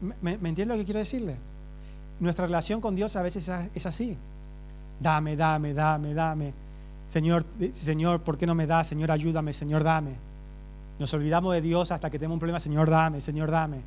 ¿Me, 0.02 0.36
¿Me 0.38 0.48
entiendes 0.48 0.76
lo 0.76 0.76
que 0.76 0.84
quiero 0.84 1.00
decirle? 1.00 1.36
Nuestra 2.20 2.46
relación 2.46 2.80
con 2.80 2.94
Dios 2.94 3.16
a 3.16 3.22
veces 3.22 3.50
es 3.74 3.86
así. 3.86 4.16
Dame, 5.00 5.36
dame, 5.36 5.74
dame, 5.74 6.14
dame. 6.14 6.52
Señor, 7.08 7.44
Señor, 7.72 8.20
¿por 8.20 8.38
qué 8.38 8.46
no 8.46 8.54
me 8.54 8.66
das? 8.66 8.88
Señor, 8.88 9.10
ayúdame, 9.10 9.52
Señor, 9.52 9.82
dame. 9.82 10.12
Nos 10.98 11.12
olvidamos 11.14 11.52
de 11.54 11.60
Dios 11.60 11.90
hasta 11.90 12.10
que 12.10 12.18
tenemos 12.18 12.36
un 12.36 12.40
problema, 12.40 12.60
Señor, 12.60 12.88
dame, 12.88 13.20
Señor, 13.20 13.50
dame. 13.50 13.78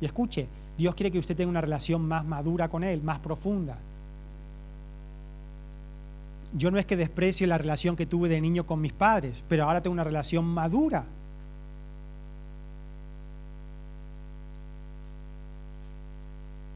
Y 0.00 0.06
escuche, 0.06 0.48
Dios 0.78 0.94
quiere 0.94 1.10
que 1.10 1.18
usted 1.18 1.36
tenga 1.36 1.50
una 1.50 1.60
relación 1.60 2.06
más 2.08 2.24
madura 2.24 2.68
con 2.68 2.82
Él, 2.82 3.02
más 3.02 3.18
profunda. 3.18 3.76
Yo 6.54 6.70
no 6.70 6.78
es 6.78 6.86
que 6.86 6.96
desprecio 6.96 7.46
la 7.46 7.58
relación 7.58 7.96
que 7.96 8.06
tuve 8.06 8.28
de 8.28 8.40
niño 8.40 8.64
con 8.64 8.80
mis 8.80 8.92
padres, 8.92 9.44
pero 9.48 9.64
ahora 9.64 9.82
tengo 9.82 9.92
una 9.92 10.04
relación 10.04 10.44
madura. 10.44 11.04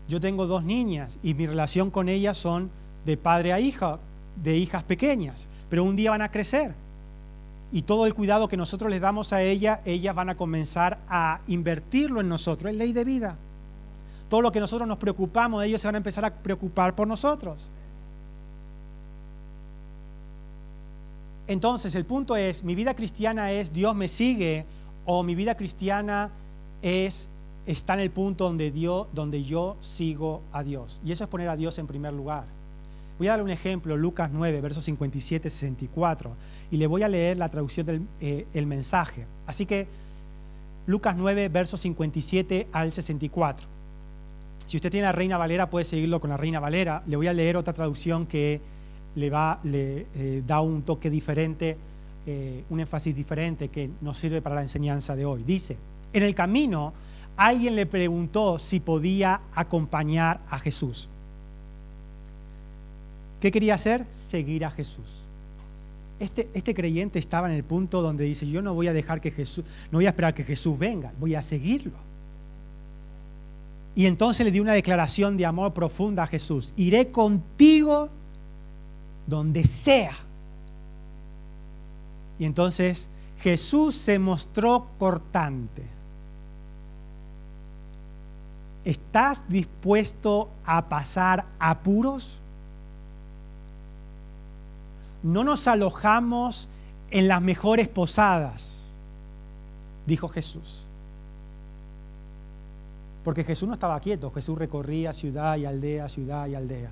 Yo 0.09 0.21
tengo 0.21 0.47
dos 0.47 0.63
niñas 0.63 1.19
y 1.23 1.35
mi 1.35 1.47
relación 1.47 1.91
con 1.91 2.09
ellas 2.09 2.39
son 2.39 2.71
de 3.05 3.17
padre 3.17 3.53
a 3.53 3.61
hija, 3.61 3.99
de 4.43 4.57
hijas 4.57 4.83
pequeñas, 4.83 5.47
pero 5.69 5.85
un 5.85 5.97
día 5.97 6.11
van 6.11 6.23
a 6.23 6.31
crecer. 6.31 6.75
Y 7.73 7.83
todo 7.83 8.07
el 8.07 8.15
cuidado 8.15 8.49
que 8.49 8.57
nosotros 8.57 8.91
les 8.91 9.01
damos 9.01 9.33
a 9.33 9.43
ellas, 9.43 9.81
ellas 9.85 10.15
van 10.15 10.29
a 10.29 10.37
comenzar 10.37 10.99
a 11.09 11.41
invertirlo 11.49 12.21
en 12.21 12.29
nosotros. 12.29 12.71
Es 12.73 12.79
ley 12.79 12.93
de 12.93 13.05
vida. 13.05 13.37
Todo 14.29 14.41
lo 14.41 14.53
que 14.53 14.61
nosotros 14.61 14.89
nos 14.89 14.99
preocupamos, 14.99 15.65
ellos 15.65 15.81
se 15.81 15.89
van 15.89 15.97
a 15.97 15.99
empezar 15.99 16.25
a 16.25 16.33
preocupar 16.33 16.95
por 16.95 17.09
nosotros. 17.09 17.69
Entonces, 21.49 21.95
el 21.95 22.05
punto 22.05 22.37
es, 22.37 22.65
mi 22.65 22.75
vida 22.75 22.95
cristiana 22.95 23.53
es 23.53 23.73
Dios 23.73 23.95
me 23.95 24.09
sigue 24.09 24.65
o 25.05 25.23
mi 25.23 25.35
vida 25.35 25.57
cristiana 25.57 26.31
es 26.83 27.29
está 27.67 27.95
en 27.95 28.01
el 28.01 28.11
punto 28.11 28.45
donde, 28.45 28.71
Dios, 28.71 29.09
donde 29.13 29.45
yo 29.45 29.77
sigo 29.81 30.43
a 30.53 30.63
Dios. 30.63 31.01
Y 31.05 31.13
eso 31.13 31.25
es 31.25 31.31
poner 31.31 31.49
a 31.49 31.57
Dios 31.57 31.79
en 31.79 31.87
primer 31.87 32.13
lugar. 32.13 32.45
Voy 33.19 33.29
a 33.29 33.33
dar 33.33 33.43
un 33.43 33.51
ejemplo, 33.51 33.97
Lucas 33.97 34.31
9, 34.33 34.61
versos 34.61 34.85
57, 34.85 35.49
64, 35.49 36.33
y 36.71 36.77
le 36.77 36.87
voy 36.87 37.03
a 37.03 37.09
leer 37.09 37.39
la 37.39 37.49
traducción 37.49 37.87
del 37.87 38.07
eh, 38.21 38.67
mensaje. 38.67 39.27
Así 39.47 39.65
que 39.65 39.89
Lucas 40.87 41.17
9, 41.17 41.49
versos 41.49 41.81
57 41.81 42.69
al 42.73 42.93
64. 42.93 43.67
Si 44.67 44.77
usted 44.77 44.91
tiene 44.91 45.07
la 45.07 45.13
Reina 45.13 45.39
Valera, 45.39 45.71
puede 45.71 45.85
seguirlo 45.85 46.21
con 46.21 46.31
la 46.31 46.37
Reina 46.37 46.61
Valera. 46.61 47.03
Le 47.07 47.17
voy 47.17 47.27
a 47.27 47.33
leer 47.33 47.57
otra 47.57 47.73
traducción 47.73 48.27
que 48.27 48.61
le, 49.15 49.31
eh, 49.65 50.43
da 50.47 50.61
un 50.61 50.83
toque 50.83 51.09
diferente, 51.09 51.77
eh, 52.27 52.65
un 52.69 52.81
énfasis 52.81 53.17
diferente 53.17 53.69
que 53.69 53.89
nos 54.03 54.19
sirve 54.19 54.43
para 54.43 54.57
la 54.57 54.63
enseñanza 54.63 55.17
de 55.17 55.25
hoy. 55.25 55.43
Dice, 55.43 55.79
en 56.13 56.23
el 56.23 56.35
camino 56.35 56.93
alguien 57.37 57.77
le 57.77 57.87
preguntó 57.87 58.59
si 58.59 58.81
podía 58.81 59.41
acompañar 59.55 60.41
a 60.51 60.59
Jesús. 60.59 61.09
¿Qué 63.41 63.53
quería 63.53 63.75
hacer? 63.75 64.07
Seguir 64.11 64.65
a 64.65 64.71
Jesús. 64.71 65.23
Este, 66.19 66.49
este, 66.55 66.75
creyente 66.75 67.19
estaba 67.19 67.49
en 67.49 67.57
el 67.57 67.63
punto 67.63 68.01
donde 68.01 68.25
dice, 68.25 68.49
yo 68.49 68.63
no 68.63 68.73
voy 68.73 68.89
a 68.89 68.95
dejar 68.95 69.21
que 69.21 69.31
Jesús, 69.31 69.65
no 69.91 69.99
voy 69.99 70.07
a 70.07 70.11
esperar 70.11 70.33
que 70.33 70.45
Jesús 70.45 70.79
venga, 70.79 71.13
voy 71.21 71.35
a 71.35 71.43
seguirlo. 71.43 71.93
Y 73.95 74.07
entonces 74.07 74.45
le 74.45 74.51
dio 74.51 74.63
una 74.63 74.73
declaración 74.73 75.37
de 75.37 75.45
amor 75.45 75.75
profunda 75.75 76.23
a 76.23 76.27
Jesús. 76.27 76.73
Iré 76.77 77.11
contigo 77.11 78.09
donde 79.27 79.65
sea. 79.65 80.19
Y 82.39 82.45
entonces 82.45 83.09
Jesús 83.41 83.95
se 83.95 84.19
mostró 84.19 84.87
cortante 84.99 85.96
¿Estás 88.87 89.43
dispuesto 89.49 90.49
a 90.65 90.89
pasar 90.89 91.45
apuros? 91.59 92.39
No 95.25 95.43
nos 95.43 95.67
alojamos 95.67 96.69
en 97.11 97.27
las 97.27 97.43
mejores 97.43 97.89
posadas, 97.89 98.85
dijo 100.07 100.29
Jesús. 100.29 100.85
Porque 103.25 103.43
Jesús 103.43 103.67
no 103.67 103.75
estaba 103.75 103.99
quieto, 103.99 104.31
Jesús 104.31 104.57
recorría 104.57 105.13
ciudad 105.13 105.57
y 105.57 105.65
aldea, 105.65 106.09
ciudad 106.09 106.47
y 106.47 106.55
aldea. 106.55 106.91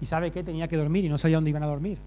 ¿Y 0.00 0.06
sabe 0.06 0.30
qué? 0.30 0.44
Tenía 0.44 0.68
que 0.68 0.76
dormir 0.76 1.06
y 1.06 1.08
no 1.08 1.18
sabía 1.18 1.38
dónde 1.38 1.50
iban 1.50 1.64
a 1.64 1.66
dormir. 1.66 1.98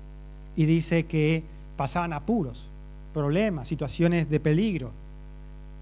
Y 0.56 0.66
dice 0.66 1.08
que 1.08 1.44
pasaban 1.76 2.14
apuros, 2.14 2.68
problemas, 3.14 3.68
situaciones 3.68 4.30
de 4.30 4.40
peligro. 4.40 4.92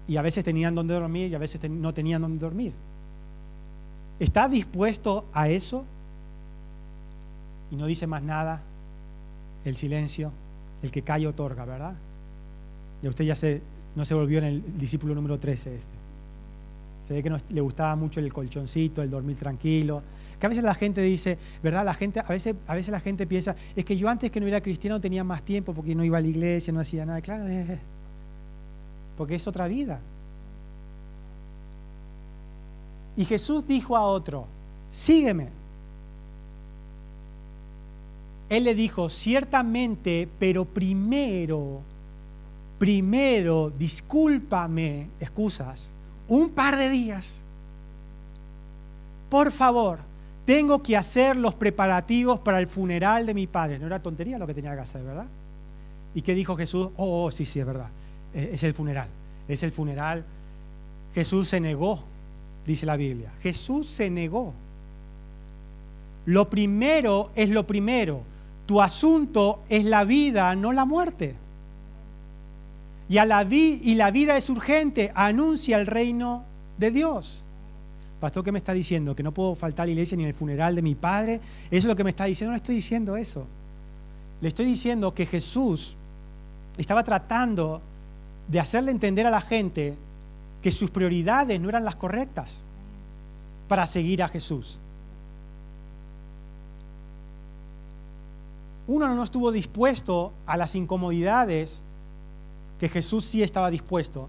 Y 0.08 0.16
a 0.16 0.22
veces 0.22 0.42
tenían 0.42 0.74
dónde 0.74 0.94
dormir 0.94 1.30
y 1.30 1.36
a 1.36 1.38
veces 1.38 1.70
no 1.70 1.94
tenían 1.94 2.20
dónde 2.20 2.40
dormir. 2.40 2.72
¿Está 4.18 4.48
dispuesto 4.48 5.24
a 5.32 5.48
eso? 5.48 5.84
Y 7.70 7.76
no 7.76 7.86
dice 7.86 8.06
más 8.06 8.22
nada. 8.22 8.60
El 9.64 9.76
silencio, 9.76 10.32
el 10.82 10.90
que 10.90 11.02
cae 11.02 11.26
otorga, 11.26 11.64
¿verdad? 11.64 11.94
Y 13.02 13.08
usted 13.08 13.24
ya 13.24 13.36
se, 13.36 13.60
no 13.94 14.04
se 14.04 14.14
volvió 14.14 14.38
en 14.38 14.44
el 14.44 14.78
discípulo 14.78 15.14
número 15.14 15.38
13 15.38 15.74
este. 15.74 16.02
Se 17.06 17.14
ve 17.14 17.22
que 17.22 17.30
no, 17.30 17.38
le 17.50 17.60
gustaba 17.60 17.96
mucho 17.96 18.20
el 18.20 18.32
colchoncito, 18.32 19.02
el 19.02 19.10
dormir 19.10 19.36
tranquilo. 19.36 20.02
Que 20.38 20.46
a 20.46 20.48
veces 20.48 20.64
la 20.64 20.74
gente 20.74 21.00
dice, 21.00 21.38
¿verdad? 21.62 21.84
La 21.84 21.94
gente, 21.94 22.20
a 22.20 22.24
veces, 22.24 22.54
a 22.66 22.74
veces 22.74 22.90
la 22.90 23.00
gente 23.00 23.26
piensa, 23.26 23.56
es 23.74 23.84
que 23.84 23.96
yo 23.96 24.08
antes 24.08 24.30
que 24.30 24.40
no 24.40 24.46
era 24.46 24.60
cristiano 24.60 25.00
tenía 25.00 25.24
más 25.24 25.42
tiempo 25.42 25.72
porque 25.74 25.94
no 25.94 26.04
iba 26.04 26.18
a 26.18 26.20
la 26.20 26.28
iglesia, 26.28 26.72
no 26.72 26.80
hacía 26.80 27.04
nada. 27.04 27.20
Claro, 27.20 27.46
eh, 27.48 27.78
porque 29.16 29.34
es 29.36 29.46
otra 29.46 29.66
vida. 29.68 30.00
Y 33.16 33.24
Jesús 33.24 33.66
dijo 33.66 33.96
a 33.96 34.02
otro, 34.02 34.46
sígueme. 34.90 35.48
Él 38.48 38.64
le 38.64 38.74
dijo, 38.74 39.08
ciertamente, 39.08 40.28
pero 40.38 40.64
primero, 40.64 41.80
primero, 42.78 43.70
discúlpame, 43.70 45.08
excusas, 45.20 45.88
un 46.28 46.50
par 46.50 46.76
de 46.76 46.90
días. 46.90 47.34
Por 49.30 49.52
favor, 49.52 50.00
tengo 50.44 50.82
que 50.82 50.96
hacer 50.96 51.36
los 51.36 51.54
preparativos 51.54 52.40
para 52.40 52.58
el 52.58 52.66
funeral 52.66 53.24
de 53.24 53.34
mi 53.34 53.46
padre. 53.46 53.78
No 53.78 53.86
era 53.86 54.02
tontería 54.02 54.38
lo 54.38 54.46
que 54.46 54.54
tenía 54.54 54.74
que 54.74 54.80
hacer, 54.80 55.02
¿verdad? 55.02 55.26
¿Y 56.14 56.22
qué 56.22 56.34
dijo 56.34 56.56
Jesús? 56.56 56.88
Oh, 56.96 57.24
oh 57.24 57.30
sí, 57.30 57.46
sí, 57.46 57.60
es 57.60 57.66
verdad. 57.66 57.88
Es 58.34 58.62
el 58.62 58.74
funeral. 58.74 59.08
Es 59.48 59.62
el 59.62 59.72
funeral. 59.72 60.24
Jesús 61.14 61.48
se 61.48 61.60
negó, 61.60 62.00
dice 62.66 62.86
la 62.86 62.96
Biblia. 62.96 63.30
Jesús 63.42 63.88
se 63.88 64.10
negó. 64.10 64.52
Lo 66.26 66.48
primero 66.48 67.30
es 67.34 67.48
lo 67.48 67.66
primero. 67.66 68.22
Tu 68.66 68.80
asunto 68.80 69.60
es 69.68 69.84
la 69.84 70.04
vida, 70.04 70.54
no 70.54 70.72
la 70.72 70.84
muerte. 70.84 71.34
Y, 73.08 73.18
a 73.18 73.26
la 73.26 73.42
y 73.50 73.94
la 73.96 74.10
vida 74.10 74.36
es 74.36 74.48
urgente, 74.48 75.12
anuncia 75.14 75.78
el 75.78 75.86
reino 75.86 76.44
de 76.78 76.90
Dios. 76.90 77.42
Pastor, 78.20 78.44
¿qué 78.44 78.52
me 78.52 78.58
está 78.58 78.72
diciendo? 78.72 79.16
¿Que 79.16 79.24
no 79.24 79.32
puedo 79.32 79.56
faltar 79.56 79.82
a 79.82 79.86
la 79.86 79.92
iglesia 79.92 80.16
ni 80.16 80.22
en 80.22 80.28
el 80.28 80.34
funeral 80.34 80.76
de 80.76 80.82
mi 80.82 80.94
padre? 80.94 81.40
¿Eso 81.66 81.78
es 81.78 81.84
lo 81.86 81.96
que 81.96 82.04
me 82.04 82.10
está 82.10 82.24
diciendo? 82.24 82.52
No 82.52 82.56
estoy 82.56 82.76
diciendo 82.76 83.16
eso. 83.16 83.46
Le 84.40 84.48
estoy 84.48 84.64
diciendo 84.64 85.12
que 85.12 85.26
Jesús 85.26 85.96
estaba 86.78 87.02
tratando 87.02 87.82
de 88.48 88.60
hacerle 88.60 88.92
entender 88.92 89.26
a 89.26 89.30
la 89.30 89.40
gente 89.40 89.96
que 90.62 90.70
sus 90.70 90.90
prioridades 90.90 91.60
no 91.60 91.68
eran 91.68 91.84
las 91.84 91.96
correctas 91.96 92.58
para 93.68 93.86
seguir 93.86 94.22
a 94.22 94.28
Jesús. 94.28 94.78
Uno 98.86 99.08
no 99.14 99.22
estuvo 99.22 99.52
dispuesto 99.52 100.32
a 100.46 100.56
las 100.56 100.74
incomodidades 100.74 101.82
que 102.78 102.88
Jesús 102.88 103.24
sí 103.24 103.42
estaba 103.42 103.70
dispuesto. 103.70 104.28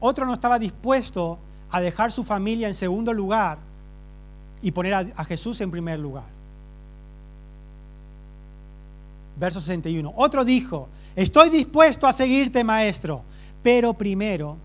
Otro 0.00 0.26
no 0.26 0.32
estaba 0.32 0.58
dispuesto 0.58 1.38
a 1.70 1.80
dejar 1.80 2.10
su 2.10 2.24
familia 2.24 2.68
en 2.68 2.74
segundo 2.74 3.12
lugar 3.12 3.58
y 4.62 4.70
poner 4.70 4.94
a, 4.94 5.24
Jesús 5.24 5.60
en 5.60 5.70
primer 5.70 5.98
lugar. 5.98 6.24
Verso 9.38 9.60
61. 9.60 10.12
Otro 10.16 10.44
dijo, 10.44 10.88
estoy 11.16 11.50
dispuesto 11.50 12.06
a 12.06 12.12
seguirte, 12.12 12.64
maestro, 12.64 13.22
pero 13.62 13.94
primero, 13.94 14.56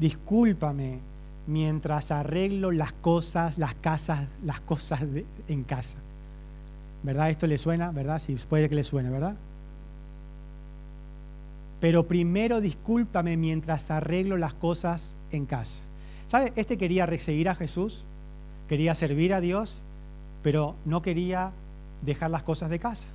discúlpame 0.00 0.98
mientras 1.46 2.10
arreglo 2.10 2.72
las 2.72 2.92
cosas, 2.92 3.58
las 3.58 3.74
casas, 3.76 4.26
las 4.42 4.60
cosas 4.60 5.02
en 5.46 5.64
casa. 5.64 5.98
¿Verdad? 7.02 7.30
Esto 7.30 7.46
le 7.46 7.58
suena, 7.58 7.92
¿verdad? 7.92 8.20
Sí, 8.20 8.36
puede 8.48 8.68
que 8.68 8.74
le 8.74 8.84
suene, 8.84 9.10
¿verdad? 9.10 9.36
pero 11.80 12.06
primero 12.06 12.60
discúlpame 12.60 13.36
mientras 13.36 13.90
arreglo 13.90 14.36
las 14.36 14.54
cosas 14.54 15.14
en 15.32 15.46
casa. 15.46 15.80
¿Sabe? 16.26 16.52
Este 16.54 16.76
quería 16.76 17.06
seguir 17.18 17.48
a 17.48 17.54
Jesús, 17.54 18.04
quería 18.68 18.94
servir 18.94 19.34
a 19.34 19.40
Dios, 19.40 19.80
pero 20.42 20.76
no 20.84 21.02
quería 21.02 21.50
dejar 22.02 22.30
las 22.30 22.42
cosas 22.42 22.70
de 22.70 22.78
casa. 22.78 23.08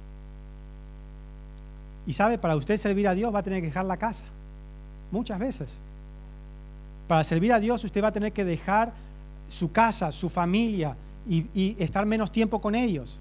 Y 2.08 2.14
sabe, 2.14 2.38
para 2.38 2.56
usted 2.56 2.78
servir 2.78 3.08
a 3.08 3.14
Dios 3.14 3.34
va 3.34 3.40
a 3.40 3.44
tener 3.44 3.62
que 3.62 3.68
dejar 3.68 3.86
la 3.86 3.98
casa, 3.98 4.26
muchas 5.12 5.40
veces. 5.40 5.70
Para 7.08 7.24
servir 7.24 7.54
a 7.54 7.60
Dios 7.60 7.84
usted 7.84 8.04
va 8.04 8.08
a 8.10 8.12
tener 8.12 8.32
que 8.32 8.44
dejar 8.44 8.94
su 9.48 9.72
casa, 9.72 10.12
su 10.12 10.30
familia 10.30 10.96
y, 11.28 11.76
estar 11.80 12.06
menos 12.06 12.32
tiempo 12.32 12.60
con 12.60 12.76
ellos. 12.76 13.20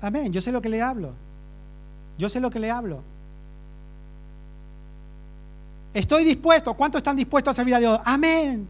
Amén, 0.00 0.32
yo 0.32 0.40
sé 0.40 0.52
lo 0.52 0.60
que 0.60 0.68
le 0.68 0.82
hablo. 0.82 1.12
Yo 2.18 2.28
sé 2.28 2.40
lo 2.40 2.50
que 2.50 2.58
le 2.58 2.70
hablo. 2.70 3.02
Estoy 5.92 6.24
dispuesto. 6.24 6.74
¿Cuántos 6.74 7.00
están 7.00 7.16
dispuestos 7.16 7.52
a 7.52 7.54
servir 7.54 7.74
a 7.74 7.78
Dios? 7.78 8.00
Amén. 8.04 8.66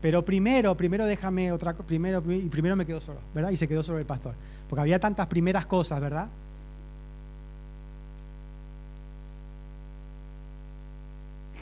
Pero 0.00 0.24
primero, 0.24 0.76
primero 0.76 1.06
déjame 1.06 1.50
otra 1.52 1.72
cosa. 1.72 1.86
Primero, 1.86 2.22
y 2.28 2.48
primero 2.48 2.76
me 2.76 2.86
quedo 2.86 3.00
solo, 3.00 3.18
¿verdad? 3.34 3.50
Y 3.50 3.56
se 3.56 3.66
quedó 3.66 3.82
solo 3.82 3.98
el 3.98 4.06
pastor. 4.06 4.34
Porque 4.68 4.80
había 4.80 5.00
tantas 5.00 5.26
primeras 5.26 5.66
cosas, 5.66 6.00
¿verdad? 6.00 6.28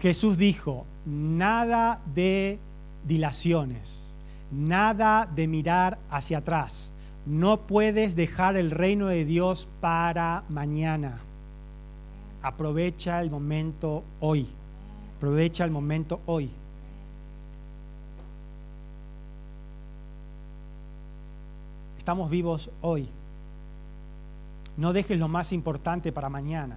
Jesús 0.04 0.36
dijo, 0.36 0.84
nada 1.06 1.98
de 2.14 2.58
dilaciones, 3.08 4.12
nada 4.52 5.26
de 5.34 5.48
mirar 5.48 5.96
hacia 6.10 6.36
atrás. 6.36 6.92
No 7.24 7.62
puedes 7.62 8.14
dejar 8.14 8.56
el 8.56 8.70
reino 8.70 9.06
de 9.06 9.24
Dios 9.24 9.66
para 9.80 10.44
mañana. 10.50 11.20
Aprovecha 12.42 13.22
el 13.22 13.30
momento 13.30 14.04
hoy. 14.20 14.46
Aprovecha 15.16 15.64
el 15.64 15.70
momento 15.70 16.20
hoy. 16.26 16.50
Estamos 21.96 22.28
vivos 22.28 22.68
hoy. 22.82 23.08
No 24.76 24.92
dejes 24.92 25.18
lo 25.18 25.28
más 25.28 25.50
importante 25.54 26.12
para 26.12 26.28
mañana. 26.28 26.76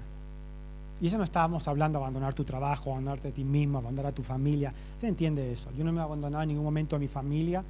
Y 0.99 1.07
eso 1.07 1.17
no 1.17 1.23
estábamos 1.23 1.67
hablando 1.67 1.99
abandonar 1.99 2.33
tu 2.33 2.43
trabajo, 2.43 2.91
abandonarte 2.91 3.27
a 3.27 3.31
ti 3.31 3.43
mismo, 3.43 3.77
abandonar 3.77 4.11
a 4.11 4.15
tu 4.15 4.23
familia. 4.23 4.73
Se 4.99 5.07
entiende 5.07 5.51
eso. 5.51 5.69
Yo 5.77 5.83
no 5.83 5.91
me 5.91 5.99
he 5.99 6.03
abandonado 6.03 6.43
en 6.43 6.49
ningún 6.49 6.65
momento 6.65 6.95
a 6.95 6.99
mi 6.99 7.07
familia, 7.07 7.63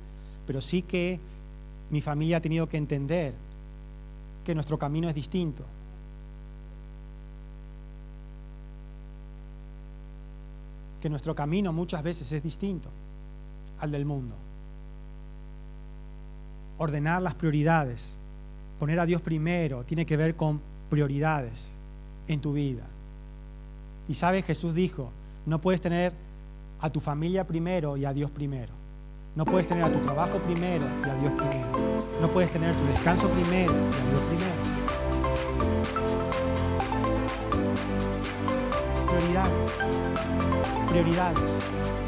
pero 0.45 0.61
sí 0.61 0.81
que 0.81 1.19
mi 1.89 2.01
familia 2.01 2.37
ha 2.37 2.41
tenido 2.41 2.67
que 2.67 2.77
entender 2.77 3.33
que 4.45 4.55
nuestro 4.55 4.77
camino 4.77 5.09
es 5.09 5.15
distinto. 5.15 5.63
que 11.01 11.09
nuestro 11.09 11.35
camino 11.35 11.71
muchas 11.73 12.03
veces 12.03 12.31
es 12.31 12.43
distinto 12.43 12.89
al 13.79 13.91
del 13.91 14.05
mundo. 14.05 14.35
Ordenar 16.77 17.21
las 17.21 17.35
prioridades, 17.35 18.13
poner 18.79 18.99
a 18.99 19.05
Dios 19.05 19.21
primero, 19.21 19.83
tiene 19.83 20.05
que 20.05 20.17
ver 20.17 20.35
con 20.35 20.59
prioridades 20.89 21.69
en 22.27 22.41
tu 22.41 22.53
vida. 22.53 22.83
Y 24.07 24.13
sabes, 24.13 24.45
Jesús 24.45 24.73
dijo, 24.73 25.11
no 25.45 25.59
puedes 25.59 25.81
tener 25.81 26.13
a 26.79 26.89
tu 26.89 26.99
familia 26.99 27.45
primero 27.45 27.97
y 27.97 28.05
a 28.05 28.13
Dios 28.13 28.31
primero. 28.31 28.73
No 29.35 29.45
puedes 29.45 29.67
tener 29.67 29.83
a 29.83 29.91
tu 29.91 29.99
trabajo 29.99 30.39
primero 30.39 30.85
y 31.05 31.09
a 31.09 31.15
Dios 31.15 31.33
primero. 31.33 31.67
No 32.21 32.27
puedes 32.29 32.51
tener 32.51 32.73
tu 32.73 32.85
descanso 32.87 33.29
primero 33.29 33.71
y 33.71 33.75
a 33.75 34.09
Dios 34.09 34.21
primero. 34.29 34.55
Prioridades 39.07 40.07
prioridades. 40.87 42.06